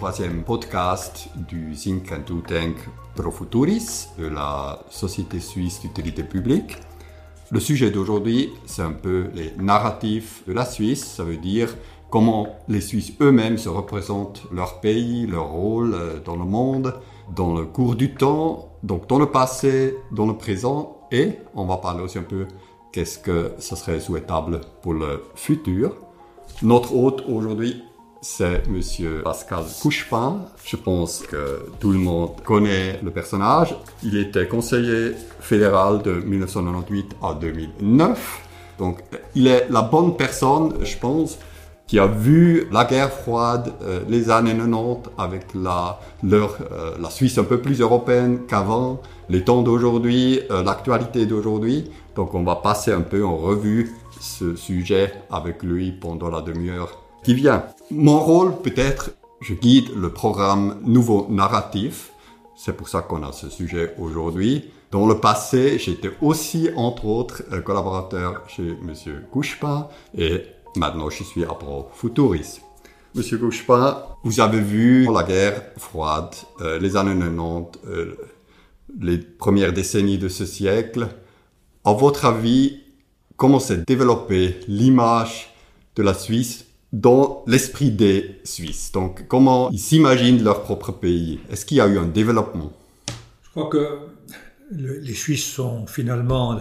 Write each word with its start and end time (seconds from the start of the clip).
troisième 0.00 0.44
podcast 0.44 1.28
du 1.46 1.72
Think 1.76 2.10
and 2.10 2.22
Do 2.26 2.40
Tank 2.40 2.74
Pro 3.14 3.30
Futuris 3.30 4.08
de 4.18 4.28
la 4.28 4.78
Société 4.88 5.40
suisse 5.40 5.82
d'utilité 5.82 6.22
publique. 6.22 6.78
Le 7.50 7.60
sujet 7.60 7.90
d'aujourd'hui, 7.90 8.48
c'est 8.64 8.80
un 8.80 8.92
peu 8.92 9.26
les 9.34 9.52
narratifs 9.58 10.42
de 10.46 10.54
la 10.54 10.64
Suisse. 10.64 11.04
Ça 11.04 11.22
veut 11.22 11.36
dire 11.36 11.76
comment 12.08 12.46
les 12.66 12.80
Suisses 12.80 13.12
eux-mêmes 13.20 13.58
se 13.58 13.68
représentent 13.68 14.44
leur 14.50 14.80
pays, 14.80 15.26
leur 15.26 15.50
rôle 15.50 15.92
euh, 15.92 16.18
dans 16.24 16.36
le 16.36 16.46
monde, 16.46 16.94
dans 17.36 17.54
le 17.54 17.66
cours 17.66 17.94
du 17.94 18.14
temps, 18.14 18.70
donc 18.82 19.06
dans 19.06 19.18
le 19.18 19.26
passé, 19.26 19.98
dans 20.12 20.26
le 20.26 20.34
présent, 20.34 20.96
et 21.12 21.32
on 21.54 21.66
va 21.66 21.76
parler 21.76 22.02
aussi 22.02 22.16
un 22.16 22.22
peu 22.22 22.46
qu'est-ce 22.90 23.18
que 23.18 23.52
ce 23.58 23.76
serait 23.76 24.00
souhaitable 24.00 24.62
pour 24.80 24.94
le 24.94 25.24
futur. 25.34 25.94
Notre 26.62 26.94
hôte 26.94 27.22
aujourd'hui, 27.28 27.82
c'est 28.20 28.68
Monsieur 28.68 29.22
Pascal 29.22 29.64
Couchepin. 29.82 30.42
Je 30.64 30.76
pense 30.76 31.20
que 31.20 31.66
tout 31.80 31.90
le 31.90 31.98
monde 31.98 32.40
connaît 32.44 33.00
le 33.02 33.10
personnage. 33.10 33.74
Il 34.02 34.16
était 34.16 34.46
conseiller 34.46 35.12
fédéral 35.40 36.02
de 36.02 36.12
1998 36.12 37.16
à 37.22 37.34
2009. 37.34 38.40
Donc, 38.78 38.98
il 39.34 39.46
est 39.46 39.68
la 39.70 39.82
bonne 39.82 40.16
personne, 40.16 40.84
je 40.84 40.96
pense, 40.96 41.38
qui 41.86 41.98
a 41.98 42.06
vu 42.06 42.68
la 42.70 42.84
guerre 42.84 43.10
froide, 43.12 43.72
euh, 43.82 44.00
les 44.08 44.30
années 44.30 44.54
90 44.54 45.10
avec 45.18 45.46
la, 45.54 45.98
euh, 46.24 46.46
la 47.00 47.10
Suisse 47.10 47.36
un 47.38 47.44
peu 47.44 47.60
plus 47.60 47.80
européenne 47.80 48.40
qu'avant, 48.46 49.00
les 49.28 49.44
temps 49.44 49.62
d'aujourd'hui, 49.62 50.40
euh, 50.50 50.62
l'actualité 50.62 51.26
d'aujourd'hui. 51.26 51.90
Donc 52.14 52.34
on 52.34 52.44
va 52.44 52.56
passer 52.56 52.92
un 52.92 53.00
peu 53.00 53.24
en 53.24 53.36
revue 53.36 53.92
ce 54.20 54.54
sujet 54.54 55.12
avec 55.30 55.62
lui 55.62 55.92
pendant 55.92 56.30
la 56.30 56.42
demi-heure 56.42 57.09
qui 57.22 57.34
vient. 57.34 57.64
Mon 57.90 58.18
rôle, 58.20 58.60
peut-être, 58.62 59.10
je 59.40 59.54
guide 59.54 59.90
le 59.96 60.12
programme 60.12 60.78
Nouveau 60.84 61.26
Narratif. 61.30 62.12
C'est 62.56 62.76
pour 62.76 62.88
ça 62.88 63.02
qu'on 63.02 63.22
a 63.22 63.32
ce 63.32 63.48
sujet 63.48 63.94
aujourd'hui. 63.98 64.70
Dans 64.90 65.06
le 65.06 65.18
passé, 65.18 65.78
j'étais 65.78 66.10
aussi, 66.20 66.68
entre 66.76 67.06
autres, 67.06 67.42
collaborateur 67.64 68.42
chez 68.48 68.76
Monsieur 68.82 69.24
Couchepin 69.30 69.88
et 70.16 70.42
maintenant 70.76 71.10
je 71.10 71.22
suis 71.22 71.44
à 71.44 71.54
Pro 71.54 71.88
Futuris. 71.94 72.60
Monsieur 73.14 73.38
Couchepin, 73.38 74.02
vous 74.22 74.40
avez 74.40 74.60
vu 74.60 75.12
la 75.12 75.22
guerre 75.22 75.62
froide, 75.76 76.34
euh, 76.60 76.78
les 76.78 76.96
années 76.96 77.18
90, 77.18 77.80
euh, 77.86 78.16
les 79.00 79.18
premières 79.18 79.72
décennies 79.72 80.18
de 80.18 80.28
ce 80.28 80.44
siècle. 80.44 81.08
À 81.84 81.92
votre 81.92 82.24
avis, 82.24 82.80
comment 83.36 83.58
s'est 83.58 83.84
développée 83.86 84.60
l'image 84.68 85.54
de 85.96 86.02
la 86.02 86.14
Suisse 86.14 86.66
dans 86.92 87.44
l'esprit 87.46 87.90
des 87.90 88.40
Suisses. 88.44 88.90
Donc, 88.92 89.26
comment 89.28 89.70
ils 89.70 89.78
s'imaginent 89.78 90.42
leur 90.42 90.62
propre 90.62 90.92
pays? 90.92 91.40
Est-ce 91.50 91.64
qu'il 91.64 91.76
y 91.76 91.80
a 91.80 91.86
eu 91.86 91.98
un 91.98 92.06
développement? 92.06 92.72
Je 93.42 93.50
crois 93.50 93.68
que 93.68 93.98
les 94.72 95.14
Suisses 95.14 95.46
sont 95.46 95.86
finalement 95.86 96.60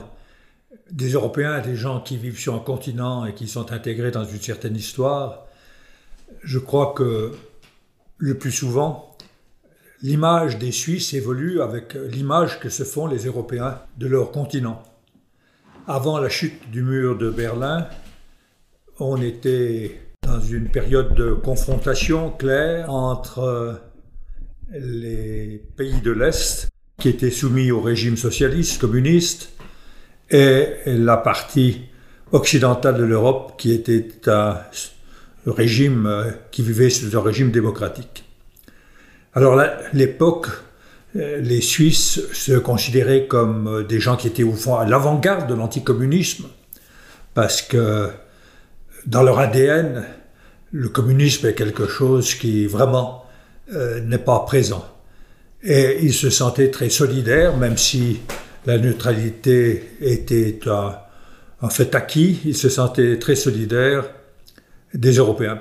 des 0.92 1.14
Européens, 1.14 1.60
des 1.62 1.76
gens 1.76 2.02
qui 2.02 2.18
vivent 2.18 2.40
sur 2.40 2.56
un 2.56 2.60
continent 2.60 3.26
et 3.26 3.34
qui 3.34 3.48
sont 3.48 3.72
intégrés 3.72 4.12
dans 4.12 4.26
une 4.26 4.42
certaine 4.42 4.76
histoire. 4.76 5.46
Je 6.44 6.60
crois 6.60 6.94
que 6.96 7.32
le 8.18 8.38
plus 8.38 8.52
souvent, 8.52 9.16
l'image 10.02 10.58
des 10.58 10.72
Suisses 10.72 11.14
évolue 11.14 11.62
avec 11.62 11.94
l'image 11.94 12.60
que 12.60 12.70
se 12.70 12.84
font 12.84 13.08
les 13.08 13.26
Européens 13.26 13.80
de 13.98 14.08
leur 14.08 14.32
continent. 14.32 14.82
Avant 15.88 16.20
la 16.20 16.30
chute 16.30 16.70
du 16.72 16.84
mur 16.84 17.18
de 17.18 17.30
Berlin, 17.30 17.88
on 19.00 19.22
était 19.22 20.00
dans 20.24 20.40
une 20.42 20.70
période 20.70 21.16
de 21.16 21.34
confrontation 21.34 22.32
claire 22.32 22.92
entre 22.92 23.82
les 24.72 25.64
pays 25.76 26.02
de 26.02 26.12
l'Est, 26.12 26.70
qui 27.00 27.10
étaient 27.10 27.32
soumis 27.32 27.72
au 27.72 27.82
régime 27.82 28.18
socialiste, 28.18 28.80
communiste, 28.80 29.52
et 30.30 30.68
la 30.86 31.18
partie 31.18 31.82
occidentale 32.32 32.98
de 32.98 33.04
l'Europe, 33.04 33.54
qui 33.58 33.72
était 33.74 34.30
un 34.30 34.58
régime 35.48 36.06
euh, 36.06 36.32
qui 36.52 36.62
vivait 36.62 36.90
sous 36.90 37.18
un 37.18 37.22
régime 37.22 37.50
démocratique. 37.50 38.26
Alors, 39.34 39.60
l'époque, 39.94 40.48
euh, 41.16 41.40
les 41.42 41.62
Suisses 41.62 42.22
se 42.34 42.54
considéraient 42.54 43.26
comme 43.26 43.68
euh, 43.68 43.84
des 43.84 44.00
gens 44.00 44.16
qui 44.16 44.28
étaient 44.28 44.44
au 44.44 44.54
fond 44.54 44.76
à 44.76 44.86
l'avant-garde 44.86 45.50
de 45.50 45.56
l'anticommunisme, 45.56 46.46
parce 47.34 47.64
que 47.64 48.10
dans 49.10 49.24
leur 49.24 49.40
ADN, 49.40 50.06
le 50.72 50.88
communisme 50.88 51.48
est 51.48 51.56
quelque 51.56 51.88
chose 51.88 52.36
qui 52.36 52.68
vraiment 52.68 53.26
euh, 53.74 54.02
n'est 54.02 54.20
pas 54.20 54.40
présent. 54.42 54.86
Et 55.64 55.98
ils 56.04 56.14
se 56.14 56.30
sentaient 56.30 56.70
très 56.70 56.90
solidaires, 56.90 57.58
même 57.58 57.76
si 57.76 58.20
la 58.68 58.78
neutralité 58.78 59.96
était 60.00 60.60
en 61.62 61.70
fait 61.70 61.96
acquis, 61.96 62.40
ils 62.46 62.56
se 62.56 62.70
sentaient 62.70 63.18
très 63.18 63.36
solidaires 63.36 64.06
des 64.94 65.14
Européens. 65.14 65.60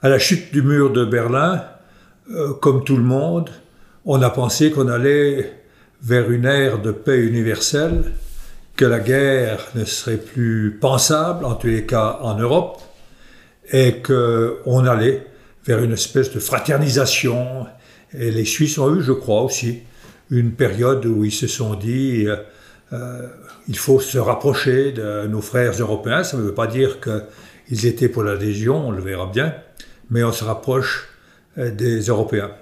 À 0.00 0.08
la 0.08 0.20
chute 0.20 0.52
du 0.52 0.62
mur 0.62 0.92
de 0.92 1.04
Berlin, 1.04 1.64
euh, 2.30 2.54
comme 2.54 2.84
tout 2.84 2.96
le 2.96 3.02
monde, 3.02 3.50
on 4.04 4.22
a 4.22 4.30
pensé 4.30 4.70
qu'on 4.70 4.86
allait 4.86 5.52
vers 6.00 6.30
une 6.30 6.44
ère 6.44 6.80
de 6.80 6.92
paix 6.92 7.18
universelle, 7.18 8.12
que 8.78 8.84
la 8.84 9.00
guerre 9.00 9.66
ne 9.74 9.84
serait 9.84 10.18
plus 10.18 10.78
pensable, 10.80 11.44
en 11.44 11.56
tous 11.56 11.66
les 11.66 11.84
cas 11.84 12.20
en 12.22 12.38
Europe, 12.38 12.80
et 13.72 14.00
qu'on 14.00 14.86
allait 14.86 15.26
vers 15.66 15.82
une 15.82 15.92
espèce 15.92 16.32
de 16.32 16.38
fraternisation. 16.38 17.66
Et 18.16 18.30
les 18.30 18.44
Suisses 18.44 18.78
ont 18.78 18.94
eu, 18.94 19.02
je 19.02 19.10
crois 19.12 19.42
aussi, 19.42 19.80
une 20.30 20.52
période 20.52 21.04
où 21.06 21.24
ils 21.24 21.32
se 21.32 21.48
sont 21.48 21.74
dit 21.74 22.26
euh, 22.26 22.36
euh, 22.92 23.26
il 23.66 23.76
faut 23.76 23.98
se 23.98 24.16
rapprocher 24.16 24.92
de 24.92 25.26
nos 25.26 25.40
frères 25.40 25.72
européens. 25.72 26.22
Ça 26.22 26.36
ne 26.36 26.42
veut 26.42 26.54
pas 26.54 26.68
dire 26.68 26.98
qu'ils 27.00 27.84
étaient 27.84 28.08
pour 28.08 28.22
l'adhésion, 28.22 28.88
on 28.88 28.90
le 28.92 29.02
verra 29.02 29.26
bien, 29.26 29.54
mais 30.08 30.22
on 30.22 30.32
se 30.32 30.44
rapproche 30.44 31.08
euh, 31.58 31.72
des 31.72 32.02
Européens. 32.02 32.52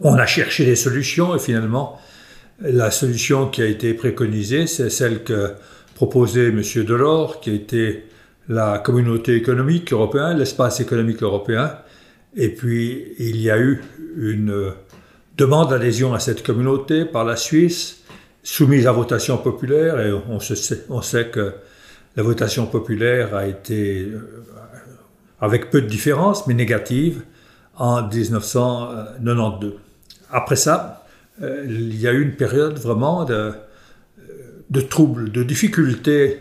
On 0.00 0.14
a 0.14 0.26
cherché 0.26 0.64
des 0.64 0.76
solutions 0.76 1.36
et 1.36 1.38
finalement, 1.38 2.00
la 2.62 2.90
solution 2.90 3.48
qui 3.48 3.62
a 3.62 3.66
été 3.66 3.94
préconisée, 3.94 4.66
c'est 4.66 4.90
celle 4.90 5.24
que 5.24 5.52
proposait 5.94 6.48
M. 6.48 6.62
Delors, 6.84 7.40
qui 7.40 7.54
était 7.54 8.04
la 8.48 8.78
communauté 8.78 9.36
économique 9.36 9.92
européenne, 9.92 10.38
l'espace 10.38 10.80
économique 10.80 11.22
européen. 11.22 11.76
Et 12.36 12.48
puis, 12.48 13.14
il 13.18 13.40
y 13.40 13.50
a 13.50 13.58
eu 13.58 13.82
une 14.16 14.72
demande 15.36 15.70
d'adhésion 15.70 16.14
à 16.14 16.18
cette 16.18 16.42
communauté 16.42 17.04
par 17.04 17.24
la 17.24 17.36
Suisse, 17.36 18.02
soumise 18.42 18.86
à 18.86 18.92
votation 18.92 19.38
populaire, 19.38 20.00
et 20.00 20.12
on, 20.12 20.40
sait, 20.40 20.84
on 20.88 21.02
sait 21.02 21.28
que 21.28 21.52
la 22.16 22.22
votation 22.22 22.66
populaire 22.66 23.34
a 23.34 23.46
été, 23.46 24.02
euh, 24.02 24.44
avec 25.40 25.70
peu 25.70 25.80
de 25.80 25.86
différence, 25.86 26.46
mais 26.46 26.54
négative, 26.54 27.22
en 27.76 28.06
1992. 28.06 29.74
Après 30.30 30.56
ça, 30.56 31.01
euh, 31.42 31.64
il 31.66 32.00
y 32.00 32.06
a 32.06 32.12
eu 32.12 32.22
une 32.22 32.36
période 32.36 32.78
vraiment 32.78 33.24
de, 33.24 33.52
de 34.70 34.80
troubles, 34.80 35.30
de 35.30 35.42
difficultés 35.42 36.40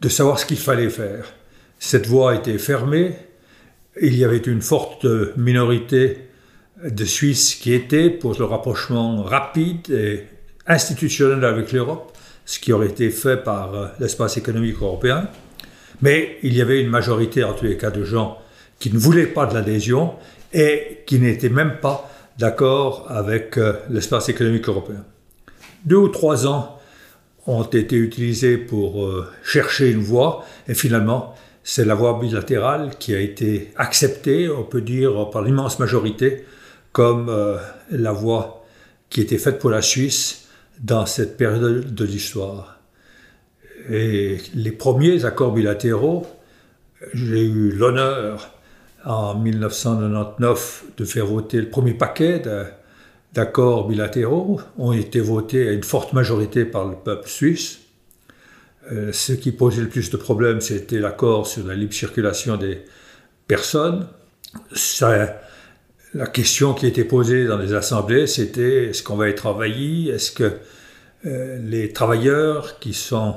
de 0.00 0.08
savoir 0.08 0.38
ce 0.38 0.46
qu'il 0.46 0.58
fallait 0.58 0.90
faire. 0.90 1.32
Cette 1.78 2.06
voie 2.06 2.34
était 2.34 2.58
fermée, 2.58 3.16
il 4.00 4.16
y 4.16 4.24
avait 4.24 4.38
une 4.38 4.62
forte 4.62 5.06
minorité 5.36 6.28
de 6.82 7.04
Suisses 7.04 7.54
qui 7.54 7.72
étaient 7.72 8.10
pour 8.10 8.34
le 8.38 8.44
rapprochement 8.44 9.22
rapide 9.22 9.90
et 9.90 10.24
institutionnel 10.66 11.44
avec 11.44 11.72
l'Europe, 11.72 12.16
ce 12.44 12.58
qui 12.58 12.72
aurait 12.72 12.88
été 12.88 13.10
fait 13.10 13.36
par 13.36 13.74
euh, 13.74 13.86
l'espace 14.00 14.36
économique 14.36 14.76
européen. 14.80 15.28
Mais 16.00 16.38
il 16.42 16.54
y 16.54 16.60
avait 16.60 16.80
une 16.80 16.90
majorité, 16.90 17.44
en 17.44 17.52
tous 17.52 17.64
les 17.64 17.76
cas, 17.76 17.90
de 17.90 18.04
gens 18.04 18.38
qui 18.78 18.92
ne 18.92 18.98
voulaient 18.98 19.26
pas 19.26 19.46
de 19.46 19.54
l'adhésion 19.54 20.14
et 20.52 21.02
qui 21.06 21.20
n'étaient 21.20 21.48
même 21.48 21.78
pas 21.80 22.10
d'accord 22.42 23.06
avec 23.08 23.56
euh, 23.56 23.74
l'espace 23.88 24.28
économique 24.28 24.68
européen. 24.68 25.04
Deux 25.84 25.96
ou 25.96 26.08
trois 26.08 26.48
ans 26.48 26.80
ont 27.46 27.62
été 27.62 27.94
utilisés 27.94 28.56
pour 28.56 29.04
euh, 29.04 29.28
chercher 29.44 29.92
une 29.92 30.02
voie 30.02 30.44
et 30.66 30.74
finalement 30.74 31.36
c'est 31.62 31.84
la 31.84 31.94
voie 31.94 32.18
bilatérale 32.20 32.96
qui 32.98 33.14
a 33.14 33.20
été 33.20 33.70
acceptée, 33.76 34.48
on 34.50 34.64
peut 34.64 34.80
dire, 34.80 35.30
par 35.30 35.42
l'immense 35.42 35.78
majorité 35.78 36.44
comme 36.90 37.28
euh, 37.28 37.58
la 37.92 38.10
voie 38.10 38.66
qui 39.08 39.20
était 39.20 39.38
faite 39.38 39.60
pour 39.60 39.70
la 39.70 39.80
Suisse 39.80 40.48
dans 40.80 41.06
cette 41.06 41.36
période 41.36 41.94
de 41.94 42.04
l'histoire. 42.04 42.80
Et 43.88 44.38
les 44.54 44.72
premiers 44.72 45.24
accords 45.24 45.52
bilatéraux, 45.52 46.26
j'ai 47.14 47.44
eu 47.44 47.70
l'honneur 47.70 48.50
en 49.04 49.34
1999 49.34 50.84
de 50.96 51.04
faire 51.04 51.26
voter 51.26 51.60
le 51.60 51.68
premier 51.68 51.94
paquet 51.94 52.42
d'accords 53.32 53.88
bilatéraux, 53.88 54.60
ont 54.78 54.92
été 54.92 55.20
votés 55.20 55.68
à 55.68 55.72
une 55.72 55.84
forte 55.84 56.12
majorité 56.12 56.64
par 56.64 56.86
le 56.86 56.96
peuple 56.96 57.28
suisse. 57.28 57.78
Euh, 58.90 59.12
ce 59.12 59.32
qui 59.32 59.52
posait 59.52 59.82
le 59.82 59.88
plus 59.88 60.10
de 60.10 60.16
problèmes, 60.16 60.60
c'était 60.60 60.98
l'accord 60.98 61.46
sur 61.46 61.66
la 61.66 61.74
libre 61.74 61.94
circulation 61.94 62.56
des 62.56 62.82
personnes. 63.46 64.06
La 66.14 66.26
question 66.26 66.74
qui 66.74 66.86
était 66.86 67.04
posée 67.04 67.46
dans 67.46 67.56
les 67.56 67.72
assemblées, 67.72 68.26
c'était 68.26 68.90
est-ce 68.90 69.02
qu'on 69.02 69.16
va 69.16 69.28
être 69.28 69.46
envahi 69.46 70.10
Est-ce 70.10 70.30
que 70.30 70.52
euh, 71.24 71.58
les 71.62 71.92
travailleurs 71.92 72.80
qui 72.80 72.92
sont 72.92 73.36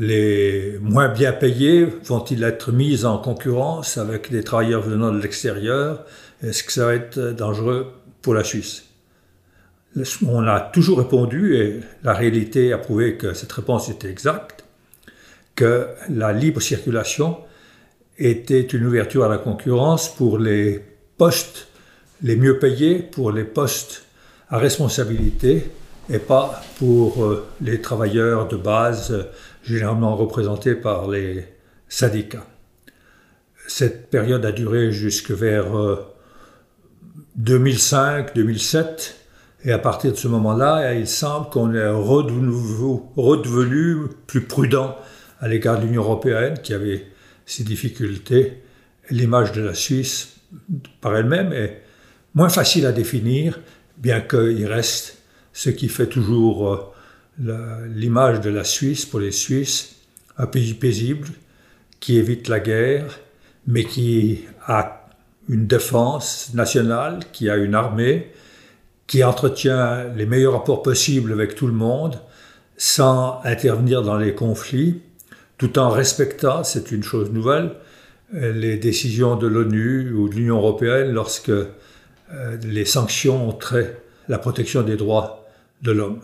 les 0.00 0.78
moins 0.80 1.10
bien 1.10 1.30
payés 1.30 1.84
vont-ils 1.84 2.42
être 2.42 2.72
mis 2.72 3.04
en 3.04 3.18
concurrence 3.18 3.98
avec 3.98 4.32
des 4.32 4.42
travailleurs 4.42 4.80
venant 4.80 5.12
de 5.12 5.20
l'extérieur? 5.20 6.06
Est-ce 6.42 6.64
que 6.64 6.72
ça 6.72 6.86
va 6.86 6.94
être 6.94 7.18
dangereux 7.36 7.92
pour 8.22 8.32
la 8.32 8.42
Suisse? 8.42 8.86
On 10.26 10.46
a 10.46 10.60
toujours 10.60 10.98
répondu, 10.98 11.56
et 11.56 11.80
la 12.02 12.14
réalité 12.14 12.72
a 12.72 12.78
prouvé 12.78 13.16
que 13.16 13.34
cette 13.34 13.52
réponse 13.52 13.90
était 13.90 14.08
exacte, 14.08 14.64
que 15.54 15.88
la 16.08 16.32
libre 16.32 16.62
circulation 16.62 17.36
était 18.16 18.62
une 18.62 18.86
ouverture 18.86 19.24
à 19.24 19.28
la 19.28 19.38
concurrence 19.38 20.08
pour 20.14 20.38
les 20.38 20.82
postes 21.18 21.68
les 22.22 22.36
mieux 22.36 22.58
payés, 22.58 23.00
pour 23.00 23.32
les 23.32 23.44
postes 23.44 24.04
à 24.48 24.58
responsabilité, 24.58 25.70
et 26.08 26.18
pas 26.18 26.62
pour 26.78 27.24
euh, 27.24 27.46
les 27.60 27.80
travailleurs 27.80 28.48
de 28.48 28.56
base, 28.56 29.26
généralement 29.62 30.16
représentés 30.16 30.74
par 30.74 31.08
les 31.08 31.44
syndicats. 31.88 32.46
Cette 33.66 34.10
période 34.10 34.44
a 34.44 34.52
duré 34.52 34.92
jusque 34.92 35.30
vers 35.30 35.68
2005-2007, 37.40 38.76
euh, 38.76 38.84
et 39.64 39.72
à 39.72 39.78
partir 39.78 40.12
de 40.12 40.16
ce 40.16 40.28
moment-là, 40.28 40.94
il 40.94 41.06
semble 41.06 41.48
qu'on 41.50 41.74
est 41.74 41.88
redevenu 41.88 44.08
plus 44.26 44.42
prudent 44.42 44.96
à 45.40 45.48
l'égard 45.48 45.78
de 45.78 45.86
l'Union 45.86 46.02
européenne, 46.02 46.58
qui 46.62 46.74
avait 46.74 47.06
ses 47.46 47.64
difficultés. 47.64 48.62
L'image 49.10 49.52
de 49.52 49.62
la 49.62 49.74
Suisse, 49.74 50.36
par 51.00 51.16
elle-même, 51.16 51.52
est 51.52 51.82
moins 52.34 52.48
facile 52.48 52.86
à 52.86 52.92
définir, 52.92 53.60
bien 53.98 54.20
qu'il 54.20 54.66
reste 54.66 55.18
ce 55.52 55.70
qui 55.70 55.88
fait 55.88 56.06
toujours 56.06 56.72
euh, 56.72 56.89
l'image 57.40 58.40
de 58.40 58.50
la 58.50 58.64
Suisse 58.64 59.06
pour 59.06 59.20
les 59.20 59.32
Suisses, 59.32 59.96
un 60.36 60.46
pays 60.46 60.74
paisible 60.74 61.28
qui 61.98 62.16
évite 62.16 62.48
la 62.48 62.60
guerre, 62.60 63.18
mais 63.66 63.84
qui 63.84 64.44
a 64.66 65.08
une 65.48 65.66
défense 65.66 66.52
nationale, 66.54 67.20
qui 67.32 67.50
a 67.50 67.56
une 67.56 67.74
armée, 67.74 68.30
qui 69.06 69.24
entretient 69.24 70.04
les 70.16 70.26
meilleurs 70.26 70.52
rapports 70.52 70.82
possibles 70.82 71.32
avec 71.32 71.54
tout 71.54 71.66
le 71.66 71.72
monde, 71.72 72.20
sans 72.76 73.40
intervenir 73.44 74.02
dans 74.02 74.16
les 74.16 74.34
conflits, 74.34 75.02
tout 75.58 75.78
en 75.78 75.90
respectant, 75.90 76.64
c'est 76.64 76.90
une 76.90 77.02
chose 77.02 77.30
nouvelle, 77.30 77.72
les 78.32 78.76
décisions 78.76 79.36
de 79.36 79.46
l'ONU 79.46 80.12
ou 80.12 80.28
de 80.28 80.34
l'Union 80.36 80.56
européenne 80.56 81.12
lorsque 81.12 81.50
euh, 81.50 81.66
les 82.64 82.84
sanctions 82.84 83.48
ont 83.48 83.52
trait 83.52 84.00
la 84.28 84.38
protection 84.38 84.82
des 84.82 84.96
droits 84.96 85.48
de 85.82 85.90
l'homme. 85.90 86.20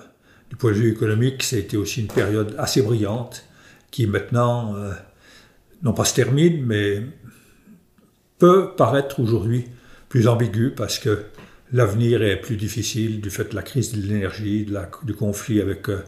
Du 0.51 0.57
point 0.57 0.71
de 0.71 0.77
vue 0.77 0.91
économique, 0.91 1.43
ça 1.43 1.57
a 1.57 1.59
été 1.59 1.77
aussi 1.77 2.01
une 2.01 2.09
période 2.09 2.55
assez 2.59 2.83
brillante 2.83 3.45
qui 3.91 4.07
maintenant, 4.07 4.77
euh, 4.77 4.93
non 5.83 5.93
pas 5.93 6.05
se 6.05 6.15
termine, 6.15 6.65
mais 6.65 7.03
peut 8.39 8.71
paraître 8.77 9.21
aujourd'hui 9.21 9.65
plus 10.09 10.29
ambigu 10.29 10.71
parce 10.71 10.99
que 10.99 11.25
l'avenir 11.73 12.23
est 12.23 12.37
plus 12.37 12.57
difficile 12.57 13.21
du 13.21 13.31
fait 13.31 13.51
de 13.51 13.55
la 13.55 13.63
crise 13.63 13.93
de 13.93 14.01
l'énergie, 14.01 14.67
du 15.03 15.15
conflit 15.15 15.61
euh, 15.61 16.03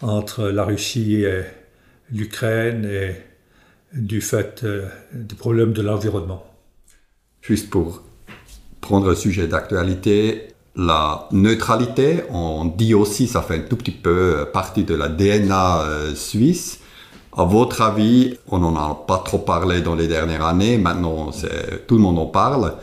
entre 0.00 0.48
la 0.48 0.64
Russie 0.64 1.22
et 1.22 1.42
l'Ukraine 2.10 2.84
et 2.84 3.14
du 3.92 4.20
fait 4.20 4.62
euh, 4.64 4.86
des 5.12 5.34
problèmes 5.34 5.72
de 5.72 5.82
l'environnement. 5.82 6.44
Juste 7.42 7.70
pour 7.70 8.02
prendre 8.80 9.08
le 9.08 9.14
sujet 9.14 9.46
d'actualité, 9.46 10.53
la 10.76 11.28
neutralité, 11.30 12.24
on 12.30 12.64
dit 12.64 12.94
aussi, 12.94 13.28
ça 13.28 13.42
fait 13.42 13.56
un 13.56 13.60
tout 13.60 13.76
petit 13.76 13.92
peu 13.92 14.46
partie 14.52 14.84
de 14.84 14.94
la 14.94 15.08
DNA 15.08 15.82
euh, 15.82 16.14
suisse. 16.14 16.80
À 17.36 17.44
votre 17.44 17.82
avis, 17.82 18.36
on 18.48 18.58
n'en 18.58 18.76
a 18.76 19.04
pas 19.06 19.18
trop 19.18 19.38
parlé 19.38 19.82
dans 19.82 19.94
les 19.94 20.08
dernières 20.08 20.44
années, 20.44 20.78
maintenant 20.78 21.30
tout 21.86 21.96
le 21.96 22.00
monde 22.00 22.18
en 22.18 22.26
parle. 22.26 22.74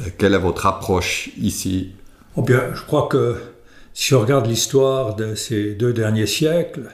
Euh, 0.00 0.04
quelle 0.18 0.34
est 0.34 0.38
votre 0.38 0.66
approche 0.66 1.30
ici? 1.40 1.92
Oh 2.36 2.42
bien, 2.42 2.74
Je 2.74 2.82
crois 2.82 3.08
que 3.08 3.36
si 3.94 4.14
on 4.14 4.20
regarde 4.20 4.46
l'histoire 4.46 5.14
de 5.14 5.34
ces 5.34 5.74
deux 5.74 5.92
derniers 5.92 6.26
siècles, 6.26 6.90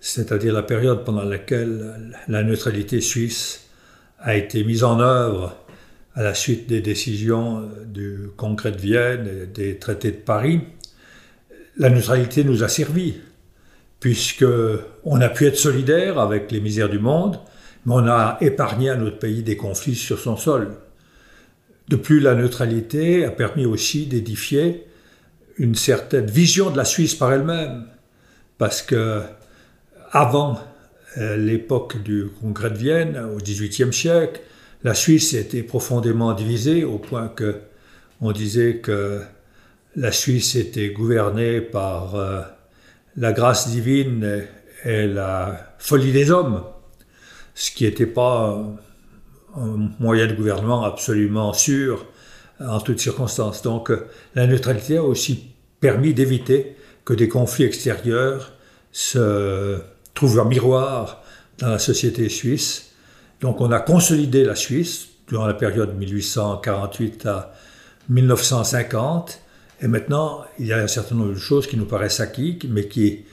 c'est-à-dire 0.00 0.52
la 0.52 0.62
période 0.62 1.04
pendant 1.04 1.22
laquelle 1.22 2.16
la 2.28 2.42
neutralité 2.42 3.00
suisse 3.00 3.66
a 4.18 4.34
été 4.36 4.64
mise 4.64 4.84
en 4.84 5.00
œuvre 5.00 5.54
à 6.14 6.22
la 6.22 6.34
suite 6.34 6.68
des 6.68 6.80
décisions 6.80 7.58
euh, 7.58 7.84
du 7.84 8.28
Congrès 8.36 8.72
de 8.72 8.78
Vienne 8.78 9.28
et 9.28 9.46
des 9.46 9.78
traités 9.78 10.10
de 10.10 10.16
Paris, 10.16 10.60
la 11.78 11.88
neutralité 11.88 12.44
nous 12.44 12.62
a 12.62 12.68
servi, 12.68 13.14
puisque 13.98 14.44
on 15.04 15.20
a 15.20 15.28
pu 15.28 15.46
être 15.46 15.56
solidaire 15.56 16.18
avec 16.18 16.52
les 16.52 16.60
misères 16.60 16.90
du 16.90 16.98
monde, 16.98 17.38
mais 17.86 17.94
on 17.94 18.06
a 18.06 18.36
épargné 18.40 18.90
à 18.90 18.96
notre 18.96 19.18
pays 19.18 19.42
des 19.42 19.56
conflits 19.56 19.94
sur 19.94 20.18
son 20.18 20.36
sol. 20.36 20.76
De 21.88 21.96
plus, 21.96 22.20
la 22.20 22.34
neutralité 22.34 23.24
a 23.24 23.30
permis 23.30 23.64
aussi 23.64 24.06
d'édifier 24.06 24.86
une 25.56 25.74
certaine 25.74 26.26
vision 26.26 26.70
de 26.70 26.76
la 26.76 26.84
Suisse 26.84 27.14
par 27.14 27.32
elle-même, 27.32 27.86
parce 28.58 28.82
que 28.82 29.22
avant 30.10 30.60
euh, 31.18 31.36
l'époque 31.36 32.02
du 32.02 32.26
Congrès 32.40 32.70
de 32.70 32.78
Vienne, 32.78 33.18
au 33.34 33.38
XVIIIe 33.38 33.92
siècle, 33.92 34.40
la 34.84 34.94
Suisse 34.94 35.34
était 35.34 35.62
profondément 35.62 36.32
divisée 36.32 36.84
au 36.84 36.98
point 36.98 37.28
que 37.28 37.60
on 38.20 38.32
disait 38.32 38.76
que 38.76 39.20
la 39.96 40.12
Suisse 40.12 40.54
était 40.54 40.90
gouvernée 40.90 41.60
par 41.60 42.14
euh, 42.14 42.40
la 43.16 43.32
grâce 43.32 43.68
divine 43.68 44.44
et 44.84 45.06
la 45.06 45.74
folie 45.78 46.12
des 46.12 46.30
hommes, 46.30 46.62
ce 47.54 47.70
qui 47.70 47.84
n'était 47.84 48.06
pas 48.06 48.64
un 49.56 49.90
moyen 50.00 50.26
de 50.26 50.34
gouvernement 50.34 50.84
absolument 50.84 51.52
sûr 51.52 52.06
en 52.60 52.80
toutes 52.80 53.00
circonstances. 53.00 53.62
Donc 53.62 53.92
la 54.34 54.46
neutralité 54.46 54.96
a 54.96 55.02
aussi 55.02 55.50
permis 55.80 56.14
d'éviter 56.14 56.76
que 57.04 57.12
des 57.12 57.28
conflits 57.28 57.64
extérieurs 57.64 58.52
se 58.92 59.80
trouve 60.14 60.38
un 60.40 60.44
miroir 60.44 61.22
dans 61.58 61.68
la 61.68 61.78
société 61.78 62.28
suisse. 62.28 62.91
Donc 63.42 63.60
on 63.60 63.70
a 63.72 63.80
consolidé 63.80 64.44
la 64.44 64.54
Suisse 64.54 65.08
durant 65.28 65.46
la 65.46 65.54
période 65.54 65.98
1848 65.98 67.26
à 67.26 67.52
1950. 68.08 69.40
Et 69.82 69.88
maintenant, 69.88 70.44
il 70.60 70.66
y 70.66 70.72
a 70.72 70.78
un 70.78 70.86
certain 70.86 71.16
nombre 71.16 71.34
de 71.34 71.38
choses 71.38 71.66
qui 71.66 71.76
nous 71.76 71.84
paraissent 71.84 72.20
acquises, 72.20 72.60
mais 72.68 72.86
qui 72.86 73.24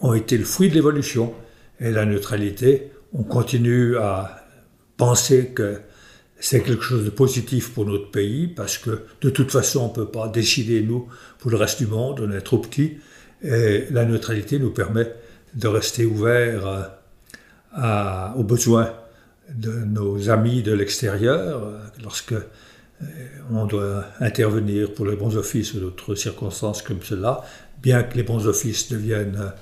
ont 0.00 0.14
été 0.14 0.38
le 0.38 0.44
fruit 0.44 0.68
de 0.68 0.74
l'évolution. 0.74 1.34
Et 1.80 1.90
la 1.90 2.06
neutralité, 2.06 2.92
on 3.12 3.24
continue 3.24 3.96
à 3.96 4.46
penser 4.96 5.48
que 5.48 5.80
c'est 6.38 6.62
quelque 6.62 6.84
chose 6.84 7.04
de 7.04 7.10
positif 7.10 7.74
pour 7.74 7.86
notre 7.86 8.12
pays, 8.12 8.46
parce 8.46 8.78
que 8.78 9.06
de 9.22 9.30
toute 9.30 9.50
façon, 9.50 9.80
on 9.80 9.88
ne 9.88 9.92
peut 9.92 10.10
pas 10.10 10.28
décider, 10.28 10.82
nous, 10.82 11.08
pour 11.40 11.50
le 11.50 11.56
reste 11.56 11.78
du 11.78 11.86
monde, 11.88 12.20
on 12.20 12.30
est 12.30 12.42
trop 12.42 12.58
petit. 12.58 12.98
Et 13.42 13.86
la 13.90 14.04
neutralité 14.04 14.60
nous 14.60 14.70
permet 14.70 15.12
de 15.54 15.66
rester 15.66 16.04
ouvert 16.04 16.92
aux 18.36 18.44
besoins 18.44 18.92
de 19.54 19.72
nos 19.72 20.30
amis 20.30 20.62
de 20.62 20.72
l'extérieur 20.72 21.62
lorsque 22.02 22.34
euh, 23.02 23.06
on 23.50 23.66
doit 23.66 24.04
intervenir 24.20 24.92
pour 24.92 25.06
les 25.06 25.16
bons 25.16 25.36
offices 25.36 25.74
ou 25.74 25.80
d'autres 25.80 26.14
circonstances 26.14 26.82
comme 26.82 27.02
cela, 27.02 27.42
bien 27.82 28.02
que 28.02 28.16
les 28.16 28.22
bons 28.22 28.46
offices 28.46 28.90
deviennent 28.90 29.52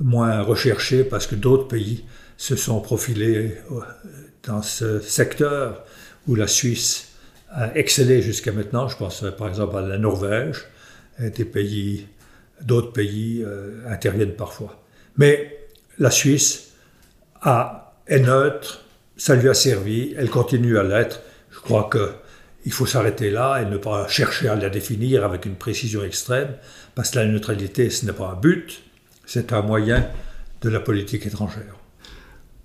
moins 0.00 0.42
recherchés 0.42 1.04
parce 1.04 1.26
que 1.26 1.34
d'autres 1.34 1.68
pays 1.68 2.04
se 2.36 2.56
sont 2.56 2.80
profilés 2.80 3.58
euh, 3.70 3.80
dans 4.42 4.62
ce 4.62 5.00
secteur 5.00 5.84
où 6.26 6.34
la 6.34 6.46
Suisse 6.46 7.12
a 7.50 7.76
excellé 7.76 8.20
jusqu'à 8.20 8.52
maintenant. 8.52 8.88
Je 8.88 8.96
pense 8.96 9.24
par 9.38 9.48
exemple 9.48 9.76
à 9.76 9.82
la 9.82 9.98
Norvège, 9.98 10.64
d'autres 12.60 12.92
pays 12.92 13.42
euh, 13.42 13.82
interviennent 13.88 14.34
parfois. 14.34 14.84
Mais 15.16 15.68
la 15.98 16.10
Suisse 16.10 16.72
a, 17.40 17.94
est 18.06 18.20
neutre, 18.20 18.83
ça 19.16 19.34
lui 19.36 19.48
a 19.48 19.54
servi, 19.54 20.14
elle 20.16 20.30
continue 20.30 20.78
à 20.78 20.82
l'être. 20.82 21.20
Je 21.50 21.60
crois 21.60 21.88
qu'il 21.90 22.72
faut 22.72 22.86
s'arrêter 22.86 23.30
là 23.30 23.60
et 23.62 23.66
ne 23.66 23.76
pas 23.76 24.08
chercher 24.08 24.48
à 24.48 24.56
la 24.56 24.70
définir 24.70 25.24
avec 25.24 25.46
une 25.46 25.54
précision 25.54 26.04
extrême, 26.04 26.50
parce 26.94 27.10
que 27.10 27.18
la 27.18 27.26
neutralité, 27.26 27.90
ce 27.90 28.06
n'est 28.06 28.12
pas 28.12 28.30
un 28.36 28.40
but, 28.40 28.82
c'est 29.26 29.52
un 29.52 29.62
moyen 29.62 30.06
de 30.62 30.68
la 30.68 30.80
politique 30.80 31.26
étrangère. 31.26 31.76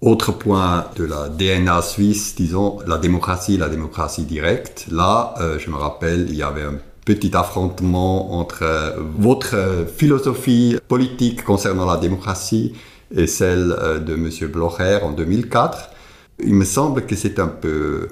Autre 0.01 0.31
point 0.31 0.85
de 0.95 1.03
la 1.03 1.27
DNA 1.27 1.81
suisse, 1.81 2.33
disons, 2.35 2.79
la 2.87 2.97
démocratie, 2.97 3.57
la 3.57 3.67
démocratie 3.67 4.23
directe. 4.23 4.85
Là, 4.89 5.33
euh, 5.41 5.59
je 5.59 5.69
me 5.69 5.75
rappelle, 5.75 6.27
il 6.29 6.35
y 6.35 6.43
avait 6.43 6.63
un 6.63 6.79
petit 7.03 7.35
affrontement 7.35 8.39
entre 8.39 8.63
euh, 8.63 8.91
votre 9.17 9.55
euh, 9.55 9.85
philosophie 9.85 10.77
politique 10.87 11.43
concernant 11.43 11.85
la 11.85 11.97
démocratie 11.97 12.73
et 13.13 13.27
celle 13.27 13.75
de 14.05 14.13
M. 14.13 14.29
Blocher 14.49 14.99
en 15.01 15.11
2004. 15.11 15.89
Il 16.43 16.53
me 16.53 16.65
semble 16.65 17.05
que 17.05 17.15
c'est 17.15 17.39
un 17.39 17.47
peu 17.47 18.07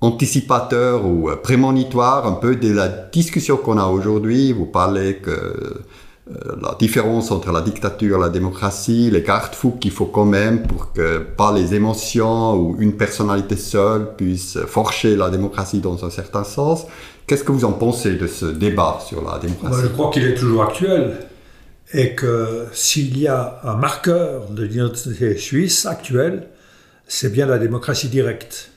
anticipateur 0.00 1.06
ou 1.06 1.30
prémonitoire 1.42 2.26
un 2.26 2.32
peu 2.32 2.56
de 2.56 2.72
la 2.72 2.88
discussion 2.88 3.56
qu'on 3.56 3.78
a 3.78 3.86
aujourd'hui. 3.86 4.52
Vous 4.52 4.66
parlez 4.66 5.16
que 5.16 5.30
euh, 6.30 6.56
la 6.62 6.76
différence 6.78 7.32
entre 7.32 7.50
la 7.50 7.62
dictature 7.62 8.18
et 8.18 8.20
la 8.20 8.28
démocratie, 8.28 9.10
les 9.10 9.24
cartes 9.24 9.56
fous 9.56 9.72
qu'il 9.72 9.90
faut 9.90 10.06
quand 10.06 10.24
même 10.24 10.62
pour 10.62 10.92
que 10.92 11.18
pas 11.18 11.52
les 11.52 11.74
émotions 11.74 12.54
ou 12.54 12.76
une 12.78 12.96
personnalité 12.96 13.56
seule 13.56 14.14
puisse 14.16 14.56
forcher 14.66 15.16
la 15.16 15.30
démocratie 15.30 15.80
dans 15.80 16.04
un 16.04 16.10
certain 16.10 16.44
sens. 16.44 16.86
Qu'est-ce 17.26 17.42
que 17.42 17.50
vous 17.50 17.64
en 17.64 17.72
pensez 17.72 18.14
de 18.14 18.28
ce 18.28 18.46
débat 18.46 19.00
sur 19.04 19.22
la 19.24 19.40
démocratie? 19.40 19.80
Je 19.82 19.88
crois 19.88 20.10
qu'il 20.10 20.24
est 20.24 20.34
toujours 20.34 20.62
actuel 20.62 21.16
et 21.92 22.14
que 22.14 22.66
s'il 22.72 23.18
y 23.18 23.26
a 23.26 23.60
un 23.64 23.74
marqueur 23.74 24.48
de 24.48 24.62
l'identité 24.62 25.36
suisse 25.36 25.86
actuelle, 25.86 26.46
c'est 27.06 27.30
bien 27.30 27.46
la 27.46 27.58
démocratie 27.58 28.08
directe. 28.08 28.70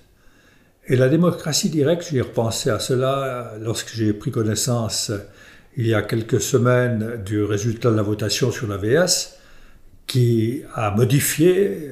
Et 0.88 0.96
la 0.96 1.10
démocratie 1.10 1.70
directe, 1.70 2.08
j'ai 2.12 2.22
repensé 2.22 2.70
à 2.70 2.80
cela 2.80 3.54
lorsque 3.60 3.94
j'ai 3.94 4.14
pris 4.14 4.32
connaissance 4.32 5.12
il 5.78 5.88
y 5.88 5.94
a 5.94 6.02
quelques 6.02 6.40
semaines 6.40 7.22
du 7.26 7.44
résultat 7.44 7.92
de 7.92 7.96
la 7.96 8.02
votation 8.02 8.52
sur 8.52 8.68
la 8.68 8.78
VS 8.78 9.38
qui 10.08 10.64
a 10.74 10.92
modifié 10.92 11.92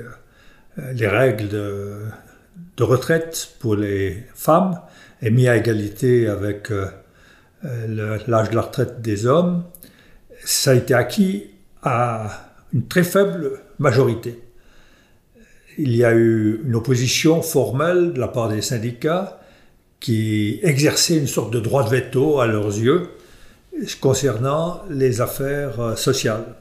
euh, 0.78 0.94
les 0.94 1.08
règles 1.08 1.50
de, 1.50 2.04
retraite 2.80 3.56
pour 3.60 3.76
les 3.76 4.26
femmes 4.36 4.80
et 5.22 5.32
mis 5.32 5.48
à 5.48 5.56
égalité 5.56 6.28
avec 6.28 6.70
euh, 6.72 6.86
l'âge 8.28 8.50
de 8.50 8.56
la 8.56 8.62
retraite 8.62 9.02
des 9.02 9.26
hommes. 9.26 9.64
Ça 10.44 10.72
a 10.72 10.74
été 10.74 10.94
acquis 10.94 11.52
à 11.82 12.52
une 12.74 12.88
très 12.88 13.04
faible 13.04 13.62
majorité. 13.80 14.43
Il 15.78 15.96
y 15.96 16.04
a 16.04 16.14
eu 16.14 16.62
une 16.66 16.76
opposition 16.76 17.42
formelle 17.42 18.14
de 18.14 18.20
la 18.20 18.28
part 18.28 18.50
des 18.50 18.62
syndicats 18.62 19.40
qui 20.00 20.60
exerçaient 20.64 21.18
une 21.18 21.28
sorte 21.28 21.52
de 21.52 21.60
droit 21.60 21.84
de 21.84 21.90
veto 21.90 22.40
à 22.40 22.48
leurs 22.48 22.78
yeux 22.78 23.10
concernant 24.02 24.82
les 24.90 25.22
affaires 25.22 25.80
euh, 25.80 25.96
sociales. 25.96 26.56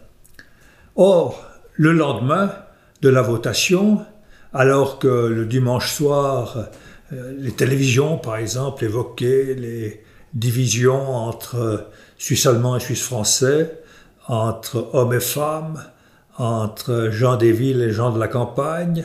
Or, 0.96 1.44
le 1.74 1.92
lendemain 1.92 2.54
de 3.02 3.08
la 3.08 3.22
votation, 3.22 4.04
alors 4.52 4.98
que 4.98 5.26
le 5.26 5.44
dimanche 5.46 5.90
soir, 5.92 6.68
euh, 7.12 7.34
les 7.38 7.52
télévisions, 7.52 8.18
par 8.18 8.36
exemple, 8.36 8.84
évoquaient 8.84 9.54
les 9.54 10.02
divisions 10.34 11.14
entre 11.14 11.88
Suisse 12.18 12.46
allemand 12.46 12.76
et 12.76 12.80
Suisse 12.80 13.02
français, 13.02 13.78
entre 14.28 14.90
hommes 14.92 15.14
et 15.14 15.20
femmes, 15.20 15.82
entre 16.42 17.10
gens 17.12 17.36
des 17.36 17.52
villes 17.52 17.80
et 17.82 17.92
gens 17.92 18.10
de 18.10 18.18
la 18.18 18.26
campagne, 18.26 19.04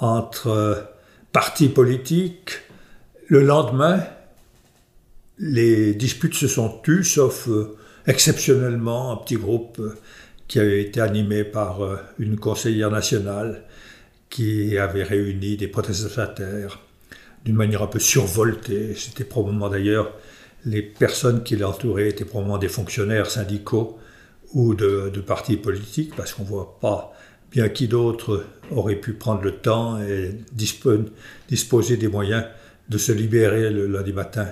entre 0.00 0.88
partis 1.30 1.68
politiques. 1.68 2.50
Le 3.28 3.42
lendemain, 3.44 4.02
les 5.38 5.94
disputes 5.94 6.34
se 6.34 6.48
sont 6.48 6.80
tues, 6.82 7.04
sauf 7.04 7.48
euh, 7.48 7.76
exceptionnellement 8.08 9.12
un 9.12 9.16
petit 9.18 9.36
groupe 9.36 9.78
euh, 9.78 9.96
qui 10.48 10.58
avait 10.58 10.82
été 10.82 11.00
animé 11.00 11.44
par 11.44 11.84
euh, 11.84 11.96
une 12.18 12.36
conseillère 12.36 12.90
nationale 12.90 13.62
qui 14.28 14.76
avait 14.76 15.04
réuni 15.04 15.56
des 15.56 15.68
protestataires 15.68 16.80
d'une 17.44 17.54
manière 17.54 17.82
un 17.82 17.86
peu 17.86 18.00
survoltée. 18.00 18.96
C'était 18.96 19.22
probablement 19.22 19.68
d'ailleurs 19.68 20.10
les 20.64 20.82
personnes 20.82 21.44
qui 21.44 21.54
l'entouraient 21.54 22.08
étaient 22.08 22.24
probablement 22.24 22.58
des 22.58 22.68
fonctionnaires 22.68 23.30
syndicaux 23.30 24.00
ou 24.54 24.74
de, 24.74 25.10
partis 25.26 25.56
politiques, 25.56 26.14
parce 26.16 26.32
qu'on 26.32 26.44
ne 26.44 26.48
voit 26.48 26.78
pas 26.80 27.12
bien 27.50 27.68
qui 27.68 27.86
d'autre 27.86 28.46
aurait 28.70 28.96
pu 28.96 29.12
prendre 29.12 29.42
le 29.42 29.52
temps 29.52 30.00
et 30.00 30.34
disposer 30.52 31.96
des 31.96 32.08
moyens 32.08 32.44
de 32.88 32.98
se 32.98 33.12
libérer 33.12 33.70
le 33.70 33.86
lundi 33.86 34.12
matin 34.12 34.46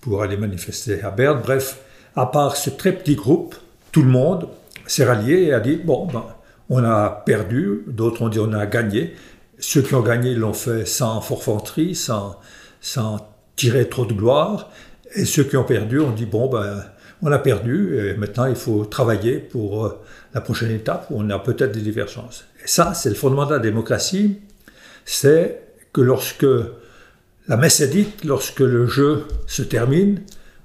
pour 0.00 0.22
aller 0.22 0.36
manifester 0.36 1.02
à 1.02 1.10
Berne. 1.10 1.40
Bref, 1.42 1.80
à 2.16 2.26
part 2.26 2.56
ce 2.56 2.70
très 2.70 2.92
petit 2.92 3.14
groupe, 3.14 3.54
tout 3.92 4.02
le 4.02 4.08
monde 4.08 4.48
s'est 4.86 5.04
rallié 5.04 5.44
et 5.44 5.52
a 5.52 5.60
dit, 5.60 5.76
bon, 5.76 6.06
ben, 6.06 6.24
on 6.68 6.82
a 6.84 7.22
perdu, 7.26 7.84
d'autres 7.86 8.22
ont 8.22 8.28
dit 8.28 8.38
on 8.38 8.52
a 8.52 8.66
gagné. 8.66 9.14
Ceux 9.58 9.82
qui 9.82 9.94
ont 9.94 10.02
gagné 10.02 10.34
l'ont 10.34 10.52
fait 10.52 10.86
sans 10.86 11.20
forfanterie, 11.20 11.94
sans, 11.94 12.38
sans 12.80 13.28
tirer 13.56 13.88
trop 13.88 14.06
de 14.06 14.14
gloire. 14.14 14.70
Et 15.14 15.24
ceux 15.24 15.44
qui 15.44 15.56
ont 15.56 15.64
perdu 15.64 16.00
ont 16.00 16.12
dit, 16.12 16.26
bon, 16.26 16.48
ben, 16.48 16.84
on 17.22 17.32
a 17.32 17.38
perdu 17.38 17.98
et 17.98 18.14
maintenant 18.14 18.46
il 18.46 18.56
faut 18.56 18.84
travailler 18.84 19.38
pour 19.38 19.86
euh, 19.86 20.00
la 20.34 20.40
prochaine 20.40 20.70
étape 20.70 21.06
où 21.10 21.20
on 21.20 21.30
a 21.30 21.38
peut-être 21.38 21.72
des 21.72 21.80
divergences. 21.80 22.44
Et 22.64 22.68
ça, 22.68 22.94
c'est 22.94 23.08
le 23.08 23.14
fondement 23.14 23.46
de 23.46 23.52
la 23.52 23.58
démocratie, 23.58 24.38
c'est 25.04 25.62
que 25.92 26.00
lorsque 26.00 26.46
la 27.48 27.56
messe 27.56 27.80
est 27.80 27.88
dite 27.88 28.24
lorsque 28.24 28.60
le 28.60 28.86
jeu 28.86 29.24
se 29.46 29.62
termine, 29.62 30.22